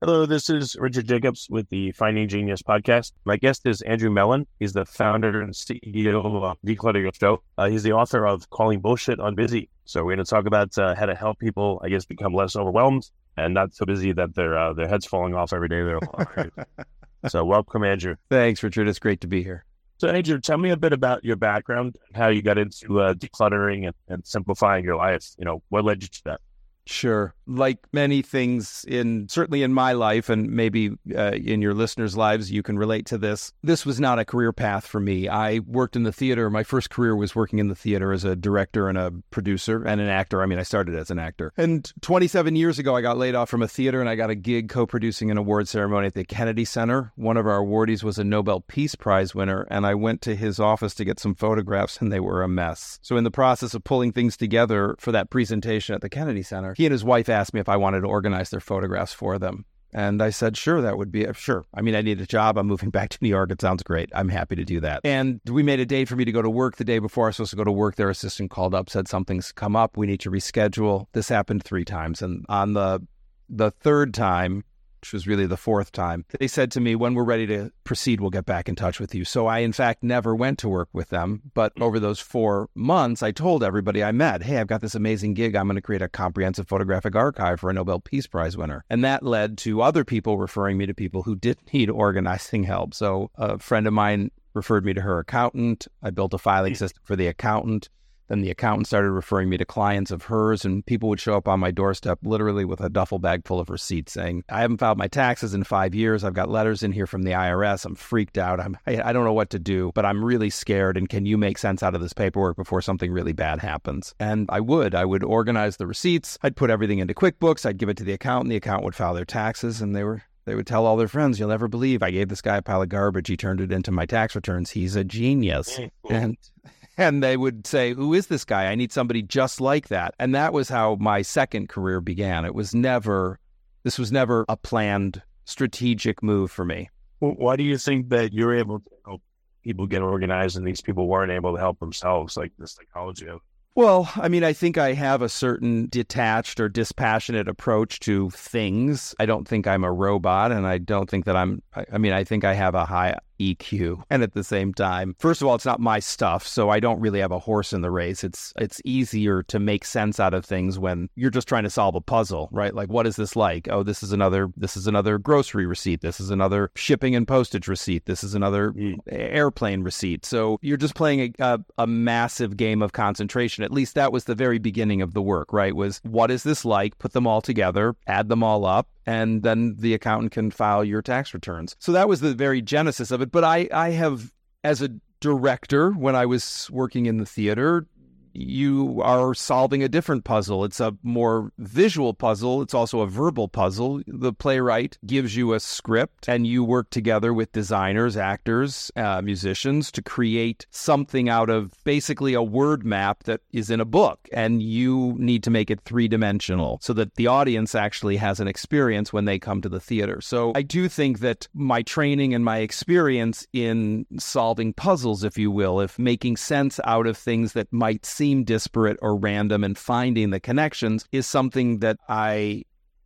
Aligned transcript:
Hello, 0.00 0.26
this 0.26 0.48
is 0.48 0.76
Richard 0.78 1.08
Jacobs 1.08 1.48
with 1.50 1.68
the 1.70 1.90
Finding 1.90 2.28
Genius 2.28 2.62
podcast. 2.62 3.10
My 3.24 3.36
guest 3.36 3.66
is 3.66 3.82
Andrew 3.82 4.10
Mellen. 4.10 4.46
He's 4.60 4.72
the 4.72 4.84
founder 4.84 5.40
and 5.40 5.52
CEO 5.52 6.24
of 6.44 6.56
Declutter 6.64 7.02
Your 7.02 7.10
Show. 7.12 7.42
Uh, 7.58 7.68
he's 7.68 7.82
the 7.82 7.94
author 7.94 8.24
of 8.24 8.48
Calling 8.48 8.78
Bullshit 8.78 9.18
on 9.18 9.34
Busy. 9.34 9.68
So 9.86 10.04
we're 10.04 10.14
going 10.14 10.24
to 10.24 10.30
talk 10.30 10.46
about 10.46 10.78
uh, 10.78 10.94
how 10.94 11.06
to 11.06 11.16
help 11.16 11.40
people, 11.40 11.80
I 11.82 11.88
guess, 11.88 12.04
become 12.04 12.32
less 12.32 12.54
overwhelmed 12.54 13.10
and 13.36 13.52
not 13.52 13.74
so 13.74 13.86
busy 13.86 14.12
that 14.12 14.36
their 14.36 14.56
uh, 14.56 14.72
their 14.72 14.86
heads 14.86 15.04
falling 15.04 15.34
off 15.34 15.52
every 15.52 15.68
day. 15.68 15.82
They're 15.82 16.50
so 17.28 17.44
welcome, 17.44 17.82
Andrew. 17.82 18.14
Thanks, 18.30 18.62
Richard. 18.62 18.86
It's 18.86 19.00
great 19.00 19.20
to 19.22 19.26
be 19.26 19.42
here. 19.42 19.64
So 19.96 20.06
Andrew, 20.06 20.38
tell 20.38 20.58
me 20.58 20.70
a 20.70 20.76
bit 20.76 20.92
about 20.92 21.24
your 21.24 21.34
background, 21.34 21.96
how 22.14 22.28
you 22.28 22.40
got 22.40 22.56
into 22.56 23.00
uh, 23.00 23.14
decluttering 23.14 23.86
and, 23.86 23.96
and 24.06 24.24
simplifying 24.24 24.84
your 24.84 24.94
life. 24.94 25.26
You 25.38 25.44
know, 25.44 25.64
what 25.70 25.84
led 25.84 26.02
you 26.02 26.08
to 26.08 26.24
that? 26.26 26.40
Sure. 26.88 27.34
Like 27.46 27.86
many 27.92 28.22
things 28.22 28.84
in 28.88 29.28
certainly 29.28 29.62
in 29.62 29.74
my 29.74 29.92
life 29.92 30.30
and 30.30 30.50
maybe 30.50 30.92
uh, 31.14 31.32
in 31.32 31.60
your 31.60 31.74
listeners' 31.74 32.16
lives, 32.16 32.50
you 32.50 32.62
can 32.62 32.78
relate 32.78 33.04
to 33.06 33.18
this. 33.18 33.52
This 33.62 33.84
was 33.84 34.00
not 34.00 34.18
a 34.18 34.24
career 34.24 34.54
path 34.54 34.86
for 34.86 34.98
me. 34.98 35.28
I 35.28 35.58
worked 35.60 35.96
in 35.96 36.04
the 36.04 36.12
theater. 36.12 36.48
My 36.48 36.62
first 36.62 36.88
career 36.88 37.14
was 37.14 37.36
working 37.36 37.58
in 37.58 37.68
the 37.68 37.74
theater 37.74 38.10
as 38.10 38.24
a 38.24 38.34
director 38.34 38.88
and 38.88 38.96
a 38.96 39.12
producer 39.30 39.84
and 39.84 40.00
an 40.00 40.08
actor. 40.08 40.42
I 40.42 40.46
mean, 40.46 40.58
I 40.58 40.62
started 40.62 40.94
as 40.94 41.10
an 41.10 41.18
actor. 41.18 41.52
And 41.58 41.92
27 42.00 42.56
years 42.56 42.78
ago, 42.78 42.96
I 42.96 43.02
got 43.02 43.18
laid 43.18 43.34
off 43.34 43.50
from 43.50 43.62
a 43.62 43.68
theater 43.68 44.00
and 44.00 44.08
I 44.08 44.14
got 44.14 44.30
a 44.30 44.34
gig 44.34 44.70
co-producing 44.70 45.30
an 45.30 45.36
award 45.36 45.68
ceremony 45.68 46.06
at 46.06 46.14
the 46.14 46.24
Kennedy 46.24 46.64
Center. 46.64 47.12
One 47.16 47.36
of 47.36 47.46
our 47.46 47.60
awardees 47.60 48.02
was 48.02 48.18
a 48.18 48.24
Nobel 48.24 48.60
Peace 48.60 48.94
Prize 48.94 49.34
winner, 49.34 49.66
and 49.70 49.84
I 49.84 49.94
went 49.94 50.22
to 50.22 50.34
his 50.34 50.58
office 50.58 50.94
to 50.94 51.04
get 51.04 51.20
some 51.20 51.34
photographs, 51.34 51.98
and 51.98 52.10
they 52.10 52.20
were 52.20 52.42
a 52.42 52.48
mess. 52.48 52.98
So, 53.02 53.18
in 53.18 53.24
the 53.24 53.30
process 53.30 53.74
of 53.74 53.84
pulling 53.84 54.12
things 54.12 54.38
together 54.38 54.96
for 54.98 55.12
that 55.12 55.28
presentation 55.28 55.94
at 55.94 56.00
the 56.00 56.08
Kennedy 56.08 56.42
Center, 56.42 56.74
he 56.78 56.86
and 56.86 56.92
his 56.92 57.02
wife 57.02 57.28
asked 57.28 57.52
me 57.52 57.58
if 57.58 57.68
I 57.68 57.76
wanted 57.76 58.02
to 58.02 58.06
organize 58.06 58.50
their 58.50 58.60
photographs 58.60 59.12
for 59.12 59.36
them. 59.36 59.64
And 59.92 60.22
I 60.22 60.30
said, 60.30 60.56
sure, 60.56 60.80
that 60.80 60.96
would 60.96 61.10
be 61.10 61.26
uh, 61.26 61.32
sure. 61.32 61.64
I 61.74 61.82
mean, 61.82 61.96
I 61.96 62.02
need 62.02 62.20
a 62.20 62.26
job. 62.26 62.56
I'm 62.56 62.68
moving 62.68 62.90
back 62.98 63.08
to 63.08 63.18
New 63.20 63.28
York. 63.28 63.50
It 63.50 63.60
sounds 63.60 63.82
great. 63.82 64.08
I'm 64.14 64.28
happy 64.28 64.54
to 64.54 64.64
do 64.64 64.78
that. 64.78 65.00
And 65.02 65.40
we 65.50 65.64
made 65.64 65.80
a 65.80 65.84
date 65.84 66.06
for 66.06 66.14
me 66.14 66.24
to 66.24 66.30
go 66.30 66.40
to 66.40 66.48
work 66.48 66.76
the 66.76 66.84
day 66.84 67.00
before 67.00 67.24
I 67.24 67.28
was 67.30 67.36
supposed 67.36 67.50
to 67.50 67.56
go 67.56 67.64
to 67.64 67.72
work. 67.72 67.96
Their 67.96 68.10
assistant 68.10 68.52
called 68.52 68.76
up, 68.76 68.88
said 68.88 69.08
something's 69.08 69.50
come 69.50 69.74
up. 69.74 69.96
We 69.96 70.06
need 70.06 70.20
to 70.20 70.30
reschedule. 70.30 71.06
This 71.14 71.28
happened 71.28 71.64
three 71.64 71.84
times. 71.84 72.22
And 72.22 72.46
on 72.48 72.74
the 72.74 73.04
the 73.48 73.72
third 73.72 74.14
time, 74.14 74.62
which 75.00 75.12
was 75.12 75.26
really 75.26 75.46
the 75.46 75.56
fourth 75.56 75.92
time, 75.92 76.24
they 76.38 76.48
said 76.48 76.70
to 76.72 76.80
me, 76.80 76.94
when 76.94 77.14
we're 77.14 77.24
ready 77.24 77.46
to 77.46 77.70
proceed, 77.84 78.20
we'll 78.20 78.30
get 78.30 78.46
back 78.46 78.68
in 78.68 78.74
touch 78.74 79.00
with 79.00 79.14
you. 79.14 79.24
So 79.24 79.46
I, 79.46 79.58
in 79.58 79.72
fact, 79.72 80.02
never 80.02 80.34
went 80.34 80.58
to 80.60 80.68
work 80.68 80.88
with 80.92 81.08
them. 81.10 81.42
But 81.54 81.74
mm. 81.76 81.82
over 81.82 81.98
those 82.00 82.20
four 82.20 82.68
months, 82.74 83.22
I 83.22 83.30
told 83.30 83.62
everybody 83.62 84.02
I 84.02 84.12
met, 84.12 84.42
hey, 84.42 84.58
I've 84.58 84.66
got 84.66 84.80
this 84.80 84.94
amazing 84.94 85.34
gig. 85.34 85.54
I'm 85.54 85.66
going 85.66 85.76
to 85.76 85.82
create 85.82 86.02
a 86.02 86.08
comprehensive 86.08 86.68
photographic 86.68 87.14
archive 87.14 87.60
for 87.60 87.70
a 87.70 87.72
Nobel 87.72 88.00
Peace 88.00 88.26
Prize 88.26 88.56
winner. 88.56 88.84
And 88.90 89.04
that 89.04 89.22
led 89.22 89.58
to 89.58 89.82
other 89.82 90.04
people 90.04 90.38
referring 90.38 90.78
me 90.78 90.86
to 90.86 90.94
people 90.94 91.22
who 91.22 91.36
did 91.36 91.58
need 91.72 91.90
organizing 91.90 92.64
help. 92.64 92.94
So 92.94 93.30
a 93.36 93.58
friend 93.58 93.86
of 93.86 93.92
mine 93.92 94.30
referred 94.54 94.84
me 94.84 94.94
to 94.94 95.00
her 95.00 95.18
accountant. 95.18 95.86
I 96.02 96.10
built 96.10 96.34
a 96.34 96.38
filing 96.38 96.74
mm. 96.74 96.78
system 96.78 97.02
for 97.04 97.16
the 97.16 97.28
accountant. 97.28 97.88
Then 98.28 98.40
the 98.40 98.50
accountant 98.50 98.86
started 98.86 99.10
referring 99.10 99.48
me 99.48 99.56
to 99.56 99.64
clients 99.64 100.10
of 100.10 100.24
hers, 100.24 100.64
and 100.64 100.84
people 100.84 101.08
would 101.08 101.20
show 101.20 101.36
up 101.36 101.48
on 101.48 101.60
my 101.60 101.70
doorstep 101.70 102.18
literally 102.22 102.64
with 102.64 102.80
a 102.80 102.88
duffel 102.88 103.18
bag 103.18 103.46
full 103.46 103.60
of 103.60 103.70
receipts 103.70 104.12
saying, 104.12 104.44
I 104.48 104.60
haven't 104.60 104.78
filed 104.78 104.98
my 104.98 105.08
taxes 105.08 105.54
in 105.54 105.64
five 105.64 105.94
years. 105.94 106.24
I've 106.24 106.34
got 106.34 106.50
letters 106.50 106.82
in 106.82 106.92
here 106.92 107.06
from 107.06 107.22
the 107.22 107.32
IRS. 107.32 107.84
I'm 107.84 107.94
freaked 107.94 108.38
out. 108.38 108.60
I'm, 108.60 108.76
I, 108.86 109.00
I 109.02 109.12
don't 109.12 109.24
know 109.24 109.32
what 109.32 109.50
to 109.50 109.58
do, 109.58 109.92
but 109.94 110.04
I'm 110.04 110.24
really 110.24 110.50
scared. 110.50 110.96
And 110.96 111.08
can 111.08 111.26
you 111.26 111.38
make 111.38 111.58
sense 111.58 111.82
out 111.82 111.94
of 111.94 112.00
this 112.00 112.12
paperwork 112.12 112.56
before 112.56 112.82
something 112.82 113.10
really 113.10 113.32
bad 113.32 113.60
happens? 113.60 114.14
And 114.20 114.46
I 114.50 114.60
would. 114.60 114.94
I 114.94 115.04
would 115.04 115.24
organize 115.24 115.76
the 115.76 115.86
receipts. 115.86 116.38
I'd 116.42 116.56
put 116.56 116.70
everything 116.70 116.98
into 116.98 117.14
QuickBooks. 117.14 117.64
I'd 117.64 117.78
give 117.78 117.88
it 117.88 117.96
to 117.98 118.04
the 118.04 118.12
accountant. 118.12 118.50
The 118.50 118.56
accountant 118.56 118.84
would 118.84 118.94
file 118.94 119.14
their 119.14 119.24
taxes, 119.24 119.80
and 119.80 119.96
they 119.96 120.04
were 120.04 120.22
they 120.44 120.54
would 120.54 120.66
tell 120.66 120.86
all 120.86 120.96
their 120.96 121.08
friends, 121.08 121.38
"You'll 121.38 121.50
never 121.50 121.68
believe 121.68 122.02
I 122.02 122.10
gave 122.10 122.28
this 122.28 122.40
guy 122.40 122.56
a 122.56 122.62
pile 122.62 122.80
of 122.80 122.88
garbage. 122.88 123.28
He 123.28 123.36
turned 123.36 123.60
it 123.60 123.70
into 123.70 123.92
my 123.92 124.06
tax 124.06 124.34
returns. 124.34 124.70
He's 124.70 124.96
a 124.96 125.04
genius." 125.04 125.78
Mm, 125.78 125.90
and 126.08 126.36
and 126.98 127.22
they 127.22 127.36
would 127.36 127.66
say, 127.66 127.94
Who 127.94 128.12
is 128.12 128.26
this 128.26 128.44
guy? 128.44 128.66
I 128.66 128.74
need 128.74 128.92
somebody 128.92 129.22
just 129.22 129.60
like 129.60 129.88
that. 129.88 130.14
And 130.18 130.34
that 130.34 130.52
was 130.52 130.68
how 130.68 130.96
my 130.96 131.22
second 131.22 131.68
career 131.68 132.00
began. 132.00 132.44
It 132.44 132.54
was 132.54 132.74
never, 132.74 133.38
this 133.84 133.98
was 133.98 134.12
never 134.12 134.44
a 134.48 134.56
planned 134.56 135.22
strategic 135.44 136.22
move 136.22 136.50
for 136.50 136.64
me. 136.64 136.90
Well, 137.20 137.34
why 137.36 137.56
do 137.56 137.62
you 137.62 137.78
think 137.78 138.10
that 138.10 138.32
you're 138.32 138.54
able 138.54 138.80
to 138.80 138.90
help 139.06 139.22
people 139.62 139.86
get 139.86 140.02
organized 140.02 140.56
and 140.56 140.66
these 140.66 140.80
people 140.80 141.06
weren't 141.06 141.32
able 141.32 141.54
to 141.54 141.60
help 141.60 141.78
themselves, 141.78 142.36
like 142.36 142.52
the 142.58 142.66
psychology 142.66 143.28
of? 143.28 143.40
Well, 143.74 144.10
I 144.16 144.28
mean, 144.28 144.42
I 144.42 144.52
think 144.52 144.76
I 144.76 144.92
have 144.94 145.22
a 145.22 145.28
certain 145.28 145.86
detached 145.88 146.58
or 146.58 146.68
dispassionate 146.68 147.46
approach 147.46 148.00
to 148.00 148.28
things. 148.30 149.14
I 149.20 149.26
don't 149.26 149.46
think 149.46 149.68
I'm 149.68 149.84
a 149.84 149.92
robot, 149.92 150.50
and 150.50 150.66
I 150.66 150.78
don't 150.78 151.08
think 151.08 151.26
that 151.26 151.36
I'm, 151.36 151.62
I, 151.76 151.84
I 151.92 151.98
mean, 151.98 152.12
I 152.12 152.24
think 152.24 152.42
I 152.42 152.54
have 152.54 152.74
a 152.74 152.84
high 152.84 153.16
EQ. 153.40 154.02
And 154.10 154.22
at 154.22 154.34
the 154.34 154.44
same 154.44 154.74
time, 154.74 155.14
first 155.18 155.42
of 155.42 155.48
all, 155.48 155.54
it's 155.54 155.64
not 155.64 155.80
my 155.80 155.98
stuff, 155.98 156.46
so 156.46 156.70
I 156.70 156.80
don't 156.80 157.00
really 157.00 157.20
have 157.20 157.32
a 157.32 157.38
horse 157.38 157.72
in 157.72 157.82
the 157.82 157.90
race. 157.90 158.24
It's 158.24 158.52
it's 158.58 158.80
easier 158.84 159.42
to 159.44 159.58
make 159.58 159.84
sense 159.84 160.20
out 160.20 160.34
of 160.34 160.44
things 160.44 160.78
when 160.78 161.08
you're 161.14 161.30
just 161.30 161.48
trying 161.48 161.64
to 161.64 161.70
solve 161.70 161.94
a 161.94 162.00
puzzle, 162.00 162.48
right? 162.52 162.74
Like 162.74 162.88
what 162.88 163.06
is 163.06 163.16
this 163.16 163.36
like? 163.36 163.68
Oh, 163.70 163.82
this 163.82 164.02
is 164.02 164.12
another 164.12 164.48
this 164.56 164.76
is 164.76 164.86
another 164.86 165.18
grocery 165.18 165.66
receipt. 165.66 166.00
This 166.00 166.20
is 166.20 166.30
another 166.30 166.70
shipping 166.74 167.14
and 167.14 167.26
postage 167.26 167.68
receipt. 167.68 168.06
This 168.06 168.24
is 168.24 168.34
another 168.34 168.70
hmm. 168.70 168.94
airplane 169.08 169.82
receipt. 169.82 170.24
So 170.24 170.58
you're 170.62 170.76
just 170.76 170.94
playing 170.94 171.34
a, 171.38 171.54
a, 171.54 171.58
a 171.78 171.86
massive 171.86 172.56
game 172.56 172.82
of 172.82 172.92
concentration. 172.92 173.64
At 173.64 173.72
least 173.72 173.94
that 173.94 174.12
was 174.12 174.24
the 174.24 174.34
very 174.34 174.58
beginning 174.58 175.02
of 175.02 175.14
the 175.14 175.22
work, 175.22 175.52
right? 175.52 175.74
Was 175.74 176.00
what 176.04 176.30
is 176.30 176.42
this 176.42 176.64
like? 176.64 176.98
Put 176.98 177.12
them 177.12 177.26
all 177.26 177.40
together, 177.40 177.94
add 178.06 178.28
them 178.28 178.42
all 178.42 178.64
up, 178.64 178.88
and 179.08 179.42
then 179.42 179.74
the 179.78 179.94
accountant 179.94 180.32
can 180.32 180.50
file 180.50 180.84
your 180.84 181.00
tax 181.00 181.32
returns. 181.32 181.74
So 181.78 181.92
that 181.92 182.10
was 182.10 182.20
the 182.20 182.34
very 182.34 182.60
genesis 182.60 183.10
of 183.10 183.22
it. 183.22 183.32
But 183.32 183.42
I, 183.42 183.66
I 183.72 183.92
have, 183.92 184.34
as 184.62 184.82
a 184.82 184.90
director, 185.20 185.92
when 185.92 186.14
I 186.14 186.26
was 186.26 186.68
working 186.70 187.06
in 187.06 187.16
the 187.16 187.24
theater, 187.24 187.86
you 188.32 189.00
are 189.02 189.34
solving 189.34 189.82
a 189.82 189.88
different 189.88 190.24
puzzle. 190.24 190.64
It's 190.64 190.80
a 190.80 190.96
more 191.02 191.52
visual 191.58 192.14
puzzle. 192.14 192.62
It's 192.62 192.74
also 192.74 193.00
a 193.00 193.06
verbal 193.06 193.48
puzzle. 193.48 194.02
The 194.06 194.32
playwright 194.32 194.98
gives 195.06 195.36
you 195.36 195.54
a 195.54 195.60
script, 195.60 196.28
and 196.28 196.46
you 196.46 196.64
work 196.64 196.90
together 196.90 197.32
with 197.32 197.52
designers, 197.52 198.16
actors, 198.16 198.90
uh, 198.96 199.22
musicians 199.22 199.90
to 199.92 200.02
create 200.02 200.66
something 200.70 201.28
out 201.28 201.50
of 201.50 201.72
basically 201.84 202.34
a 202.34 202.42
word 202.42 202.84
map 202.84 203.24
that 203.24 203.40
is 203.52 203.70
in 203.70 203.80
a 203.80 203.84
book. 203.84 204.28
And 204.32 204.62
you 204.62 205.14
need 205.18 205.42
to 205.44 205.50
make 205.50 205.70
it 205.70 205.80
three 205.84 206.08
dimensional 206.08 206.78
so 206.82 206.92
that 206.94 207.14
the 207.16 207.26
audience 207.26 207.74
actually 207.74 208.16
has 208.16 208.40
an 208.40 208.48
experience 208.48 209.12
when 209.12 209.24
they 209.24 209.38
come 209.38 209.60
to 209.62 209.68
the 209.68 209.80
theater. 209.80 210.20
So 210.20 210.52
I 210.54 210.62
do 210.62 210.88
think 210.88 211.20
that 211.20 211.48
my 211.54 211.82
training 211.82 212.34
and 212.34 212.44
my 212.44 212.58
experience 212.58 213.46
in 213.52 214.06
solving 214.18 214.72
puzzles, 214.72 215.24
if 215.24 215.38
you 215.38 215.50
will, 215.50 215.80
if 215.80 215.98
making 215.98 216.36
sense 216.36 216.80
out 216.84 217.06
of 217.06 217.16
things 217.16 217.52
that 217.52 217.72
might 217.72 218.04
seem 218.18 218.44
disparate 218.44 218.98
or 219.00 219.16
random 219.16 219.64
and 219.64 219.78
finding 219.78 220.30
the 220.30 220.40
connections 220.40 221.06
is 221.12 221.26
something 221.26 221.78
that 221.78 221.98
I 222.08 222.64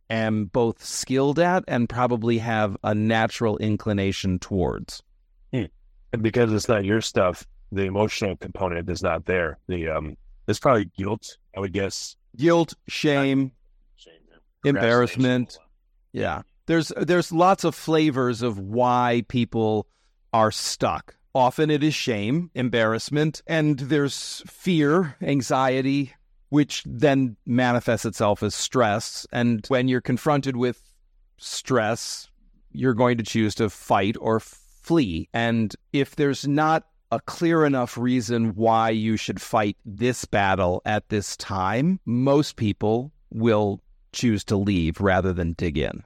am 0.09 0.45
both 0.45 0.83
skilled 0.83 1.39
at 1.39 1.63
and 1.67 1.87
probably 1.87 2.39
have 2.39 2.75
a 2.83 2.93
natural 2.93 3.57
inclination 3.57 4.39
towards. 4.39 5.01
And 6.13 6.21
because 6.21 6.53
it's 6.53 6.69
not 6.69 6.85
your 6.85 7.01
stuff, 7.01 7.45
the 7.71 7.83
emotional 7.83 8.37
component 8.37 8.87
is 8.89 9.01
not 9.01 9.25
there. 9.25 9.57
The 9.67 9.89
um, 9.89 10.15
there's 10.45 10.59
probably 10.59 10.85
guilt, 10.95 11.37
I 11.57 11.59
would 11.59 11.73
guess. 11.73 12.15
Guilt, 12.37 12.75
shame, 12.87 13.51
Shame, 13.95 14.13
embarrassment. 14.63 15.57
Yeah. 16.11 16.43
There's 16.67 16.91
there's 16.95 17.31
lots 17.31 17.63
of 17.63 17.73
flavors 17.73 18.43
of 18.43 18.59
why 18.59 19.23
people 19.27 19.87
are 20.33 20.51
stuck. 20.51 21.15
Often 21.35 21.71
it 21.71 21.83
is 21.83 21.95
shame, 21.95 22.51
embarrassment, 22.53 23.41
and 23.47 23.79
there's 23.79 24.43
fear, 24.45 25.15
anxiety, 25.21 26.13
which 26.49 26.83
then 26.85 27.35
manifests 27.45 28.05
itself 28.05 28.43
as 28.43 28.53
stress. 28.53 29.25
And 29.31 29.65
when 29.67 29.87
you're 29.87 30.01
confronted 30.01 30.55
with 30.55 30.79
stress, 31.37 32.29
you're 32.71 32.93
going 32.93 33.17
to 33.17 33.23
choose 33.23 33.55
to 33.55 33.69
fight 33.69 34.15
or 34.19 34.39
flee. 34.39 35.27
And 35.33 35.75
if 35.91 36.15
there's 36.15 36.47
not 36.47 36.85
a 37.11 37.19
clear 37.19 37.65
enough 37.65 37.97
reason 37.97 38.55
why 38.55 38.89
you 38.89 39.17
should 39.17 39.41
fight 39.41 39.77
this 39.85 40.25
battle 40.25 40.81
at 40.85 41.09
this 41.09 41.35
time, 41.37 41.99
most 42.05 42.55
people 42.55 43.11
will 43.31 43.81
choose 44.11 44.43
to 44.43 44.55
leave 44.55 45.01
rather 45.01 45.33
than 45.33 45.53
dig 45.53 45.77
in. 45.77 46.03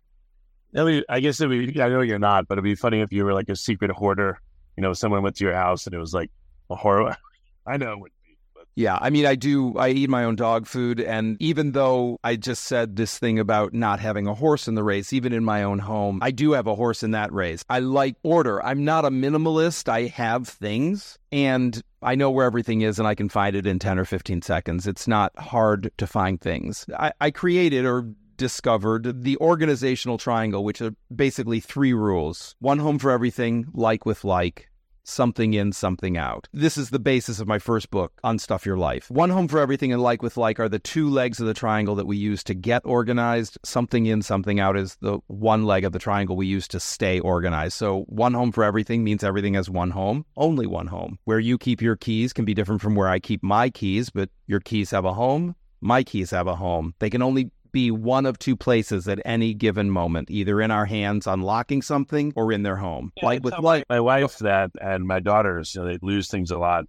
I, 0.75 0.83
mean, 0.83 1.03
I 1.09 1.19
guess 1.19 1.39
it 1.41 1.47
would, 1.47 1.79
I 1.79 1.89
know 1.89 2.01
you're 2.01 2.19
not, 2.19 2.47
but 2.47 2.55
it'd 2.55 2.63
be 2.63 2.75
funny 2.75 3.01
if 3.01 3.11
you 3.11 3.25
were 3.25 3.33
like 3.33 3.49
a 3.49 3.55
secret 3.55 3.91
hoarder. 3.91 4.39
You 4.77 4.83
know, 4.83 4.93
someone 4.93 5.23
went 5.23 5.35
to 5.37 5.43
your 5.43 5.55
house 5.55 5.85
and 5.85 5.93
it 5.95 5.99
was 5.99 6.13
like 6.13 6.31
a 6.69 6.75
horror. 6.75 7.17
I 7.65 7.77
know 7.77 8.05
it 8.05 8.11
be. 8.23 8.37
Yeah, 8.77 8.99
I 9.01 9.09
mean, 9.09 9.25
I 9.25 9.33
do. 9.33 9.75
I 9.75 9.89
eat 9.89 10.07
my 10.07 10.23
own 10.23 10.35
dog 10.35 10.67
food, 10.67 10.99
and 10.99 11.35
even 11.39 11.71
though 11.71 12.19
I 12.23 12.35
just 12.35 12.65
said 12.65 12.95
this 12.95 13.17
thing 13.17 13.39
about 13.39 13.73
not 13.73 13.99
having 13.99 14.27
a 14.27 14.35
horse 14.35 14.67
in 14.67 14.75
the 14.75 14.83
race, 14.83 15.11
even 15.13 15.33
in 15.33 15.43
my 15.43 15.63
own 15.63 15.79
home, 15.79 16.19
I 16.21 16.29
do 16.29 16.51
have 16.51 16.67
a 16.67 16.75
horse 16.75 17.01
in 17.01 17.09
that 17.11 17.33
race. 17.33 17.63
I 17.71 17.79
like 17.79 18.17
order. 18.21 18.63
I'm 18.63 18.85
not 18.85 19.03
a 19.03 19.09
minimalist. 19.09 19.89
I 19.89 20.03
have 20.03 20.47
things, 20.47 21.17
and 21.31 21.81
I 22.03 22.13
know 22.13 22.29
where 22.29 22.45
everything 22.45 22.81
is, 22.81 22.99
and 22.99 23.07
I 23.07 23.15
can 23.15 23.29
find 23.29 23.55
it 23.55 23.65
in 23.65 23.79
ten 23.79 23.97
or 23.97 24.05
fifteen 24.05 24.43
seconds. 24.43 24.85
It's 24.85 25.07
not 25.07 25.35
hard 25.39 25.91
to 25.97 26.05
find 26.05 26.39
things. 26.39 26.85
I, 26.99 27.13
I 27.19 27.31
created 27.31 27.83
or 27.83 28.07
discovered 28.37 29.23
the 29.23 29.37
organizational 29.37 30.17
triangle, 30.17 30.63
which 30.63 30.81
are 30.81 30.95
basically 31.13 31.59
three 31.59 31.93
rules 31.93 32.55
one 32.59 32.79
home 32.79 32.99
for 32.99 33.11
everything, 33.11 33.65
like 33.73 34.05
with 34.05 34.23
like, 34.23 34.69
something 35.07 35.53
in, 35.53 35.71
something 35.71 36.17
out. 36.17 36.47
This 36.53 36.77
is 36.77 36.89
the 36.89 36.99
basis 36.99 37.39
of 37.39 37.47
my 37.47 37.59
first 37.59 37.89
book, 37.89 38.19
Unstuff 38.23 38.65
Your 38.65 38.77
Life. 38.77 39.09
One 39.09 39.29
home 39.29 39.47
for 39.47 39.59
everything 39.59 39.93
and 39.93 40.01
like 40.01 40.21
with 40.21 40.37
like 40.37 40.59
are 40.59 40.69
the 40.69 40.79
two 40.79 41.09
legs 41.09 41.39
of 41.39 41.47
the 41.47 41.53
triangle 41.53 41.95
that 41.95 42.05
we 42.05 42.17
use 42.17 42.43
to 42.45 42.53
get 42.53 42.81
organized. 42.85 43.57
Something 43.63 44.05
in, 44.05 44.21
something 44.21 44.59
out 44.59 44.77
is 44.77 44.97
the 45.01 45.19
one 45.27 45.65
leg 45.65 45.85
of 45.85 45.93
the 45.93 45.99
triangle 45.99 46.35
we 46.35 46.47
use 46.47 46.67
to 46.69 46.79
stay 46.79 47.19
organized. 47.19 47.77
So 47.77 48.01
one 48.07 48.33
home 48.33 48.51
for 48.51 48.63
everything 48.63 49.03
means 49.03 49.23
everything 49.23 49.53
has 49.53 49.69
one 49.69 49.91
home, 49.91 50.25
only 50.35 50.67
one 50.67 50.87
home. 50.87 51.19
Where 51.23 51.39
you 51.39 51.57
keep 51.57 51.81
your 51.81 51.95
keys 51.95 52.33
can 52.33 52.45
be 52.45 52.53
different 52.53 52.81
from 52.81 52.95
where 52.95 53.07
I 53.07 53.19
keep 53.19 53.41
my 53.41 53.69
keys, 53.69 54.09
but 54.09 54.29
your 54.45 54.59
keys 54.59 54.91
have 54.91 55.05
a 55.05 55.13
home. 55.13 55.55
My 55.79 56.03
keys 56.03 56.31
have 56.31 56.47
a 56.47 56.55
home. 56.55 56.95
They 56.99 57.09
can 57.09 57.21
only 57.21 57.51
be 57.71 57.91
one 57.91 58.25
of 58.25 58.39
two 58.39 58.55
places 58.55 59.07
at 59.07 59.19
any 59.25 59.53
given 59.53 59.89
moment, 59.89 60.29
either 60.29 60.61
in 60.61 60.71
our 60.71 60.85
hands 60.85 61.27
unlocking 61.27 61.81
something 61.81 62.33
or 62.35 62.51
in 62.51 62.63
their 62.63 62.75
home. 62.75 63.11
Yeah, 63.17 63.25
like 63.25 63.43
with 63.43 63.57
like 63.59 63.85
my 63.89 63.99
wife 63.99 64.37
that 64.39 64.71
and 64.81 65.05
my 65.05 65.19
daughters, 65.19 65.73
you 65.75 65.81
know, 65.81 65.87
they 65.87 65.97
lose 66.01 66.27
things 66.27 66.51
a 66.51 66.57
lot. 66.57 66.85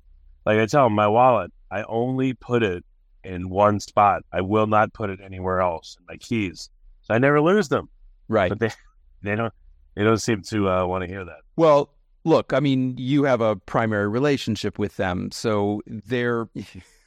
Like 0.47 0.59
I 0.59 0.67
tell 0.67 0.85
them, 0.85 0.95
my 0.95 1.09
wallet, 1.09 1.53
I 1.71 1.83
only 1.85 2.35
put 2.35 2.63
it 2.63 2.85
in 3.25 3.51
one 3.51 3.81
spot. 3.81 4.23
I 4.33 4.41
will 4.41 4.67
not 4.67 4.93
put 4.93 5.11
it 5.11 5.21
anywhere 5.23 5.61
else. 5.61 5.97
My 6.09 6.17
keys, 6.17 6.71
so 7.03 7.15
I 7.15 7.19
never 7.19 7.41
lose 7.41 7.69
them. 7.69 7.89
Right, 8.29 8.49
but 8.49 8.59
they 8.59 8.71
they 9.23 9.37
don't 9.37 9.53
they 9.95 10.05
don't 10.05 10.19
seem 10.19 10.43
to 10.43 10.69
uh, 10.69 10.87
want 10.87 11.03
to 11.03 11.09
hear 11.09 11.25
that. 11.25 11.41
Well, 11.57 11.91
look, 12.25 12.53
I 12.53 12.61
mean, 12.61 12.97
you 12.99 13.25
have 13.25 13.41
a 13.41 13.57
primary 13.57 14.09
relationship 14.09 14.79
with 14.79 14.97
them, 14.97 15.31
so 15.33 15.83
they're. 15.87 16.49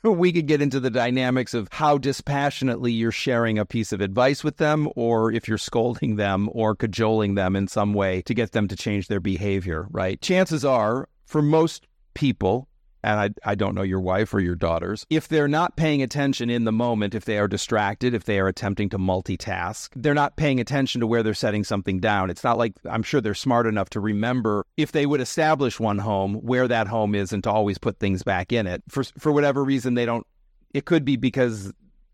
we 0.09 0.31
could 0.31 0.48
get 0.48 0.62
into 0.62 0.80
the 0.80 0.89
dynamics 0.89 1.53
of 1.53 1.68
how 1.71 1.98
dispassionately 1.98 2.92
you're 2.92 3.12
sharing 3.12 3.59
a 3.59 3.65
piece 3.65 3.92
of 3.92 4.01
advice 4.01 4.44
with 4.44 4.57
them, 4.57 4.89
or 4.95 5.31
if 5.31 5.48
you're 5.48 5.57
scolding 5.57 6.15
them 6.15 6.50
or 6.53 6.75
cajoling 6.75 7.36
them 7.36 7.56
in 7.56 7.68
some 7.68 7.94
way 7.94 8.21
to 8.24 8.33
get 8.33 8.51
them 8.51 8.68
to 8.68 8.75
change 8.75 9.07
their 9.07 9.19
behavior, 9.19 9.88
right? 9.92 10.19
Chances 10.21 10.65
are, 10.65 11.07
for 11.25 11.42
most 11.42 11.88
people, 12.13 12.68
and 13.03 13.19
I, 13.19 13.51
I 13.51 13.56
don't 13.56 13.75
know 13.75 13.81
your 13.81 14.00
wife 14.00 14.33
or 14.33 14.39
your 14.39 14.56
daughters, 14.56 15.06
if 15.09 15.27
they're 15.27 15.48
not 15.48 15.75
paying 15.75 16.01
attention 16.01 16.50
in 16.50 16.65
the 16.65 16.71
moment, 16.71 17.15
if 17.15 17.25
they 17.25 17.38
are 17.38 17.48
distracted, 17.48 18.13
if 18.13 18.25
they 18.25 18.39
are 18.39 18.48
attempting 18.48 18.89
to 18.89 18.98
multitask, 18.98 19.89
they're 19.95 20.13
not 20.13 20.36
paying 20.36 20.59
attention 20.59 21.01
to 21.01 21.07
where 21.07 21.24
they're 21.24 21.33
setting 21.33 21.63
something 21.63 22.00
down. 22.00 22.30
It's 22.30 22.44
not 22.44 22.57
like 22.57 22.74
I'm 22.89 23.03
sure 23.03 23.21
they're 23.21 23.33
smart 23.33 23.68
enough 23.68 23.89
to 23.92 24.00
remember 24.00 24.65
if 24.77 24.92
they 24.92 25.06
would 25.06 25.21
establish 25.21 25.80
one 25.80 25.98
home, 25.98 26.36
where 26.36 26.68
that 26.68 26.88
home 26.88 27.15
is, 27.15 27.33
and 27.33 27.44
to 27.44 27.51
always 27.51 27.77
put 27.77 28.00
things 28.00 28.24
back 28.24 28.51
in 28.51 28.68
it. 28.68 28.83
For, 28.89 29.03
for 29.03 29.31
whatever 29.31 29.63
reason, 29.63 29.95
they 29.95 30.06
don't, 30.06 30.25
it 30.74 30.86
could 30.86 31.06
be 31.06 31.15
because 31.15 31.71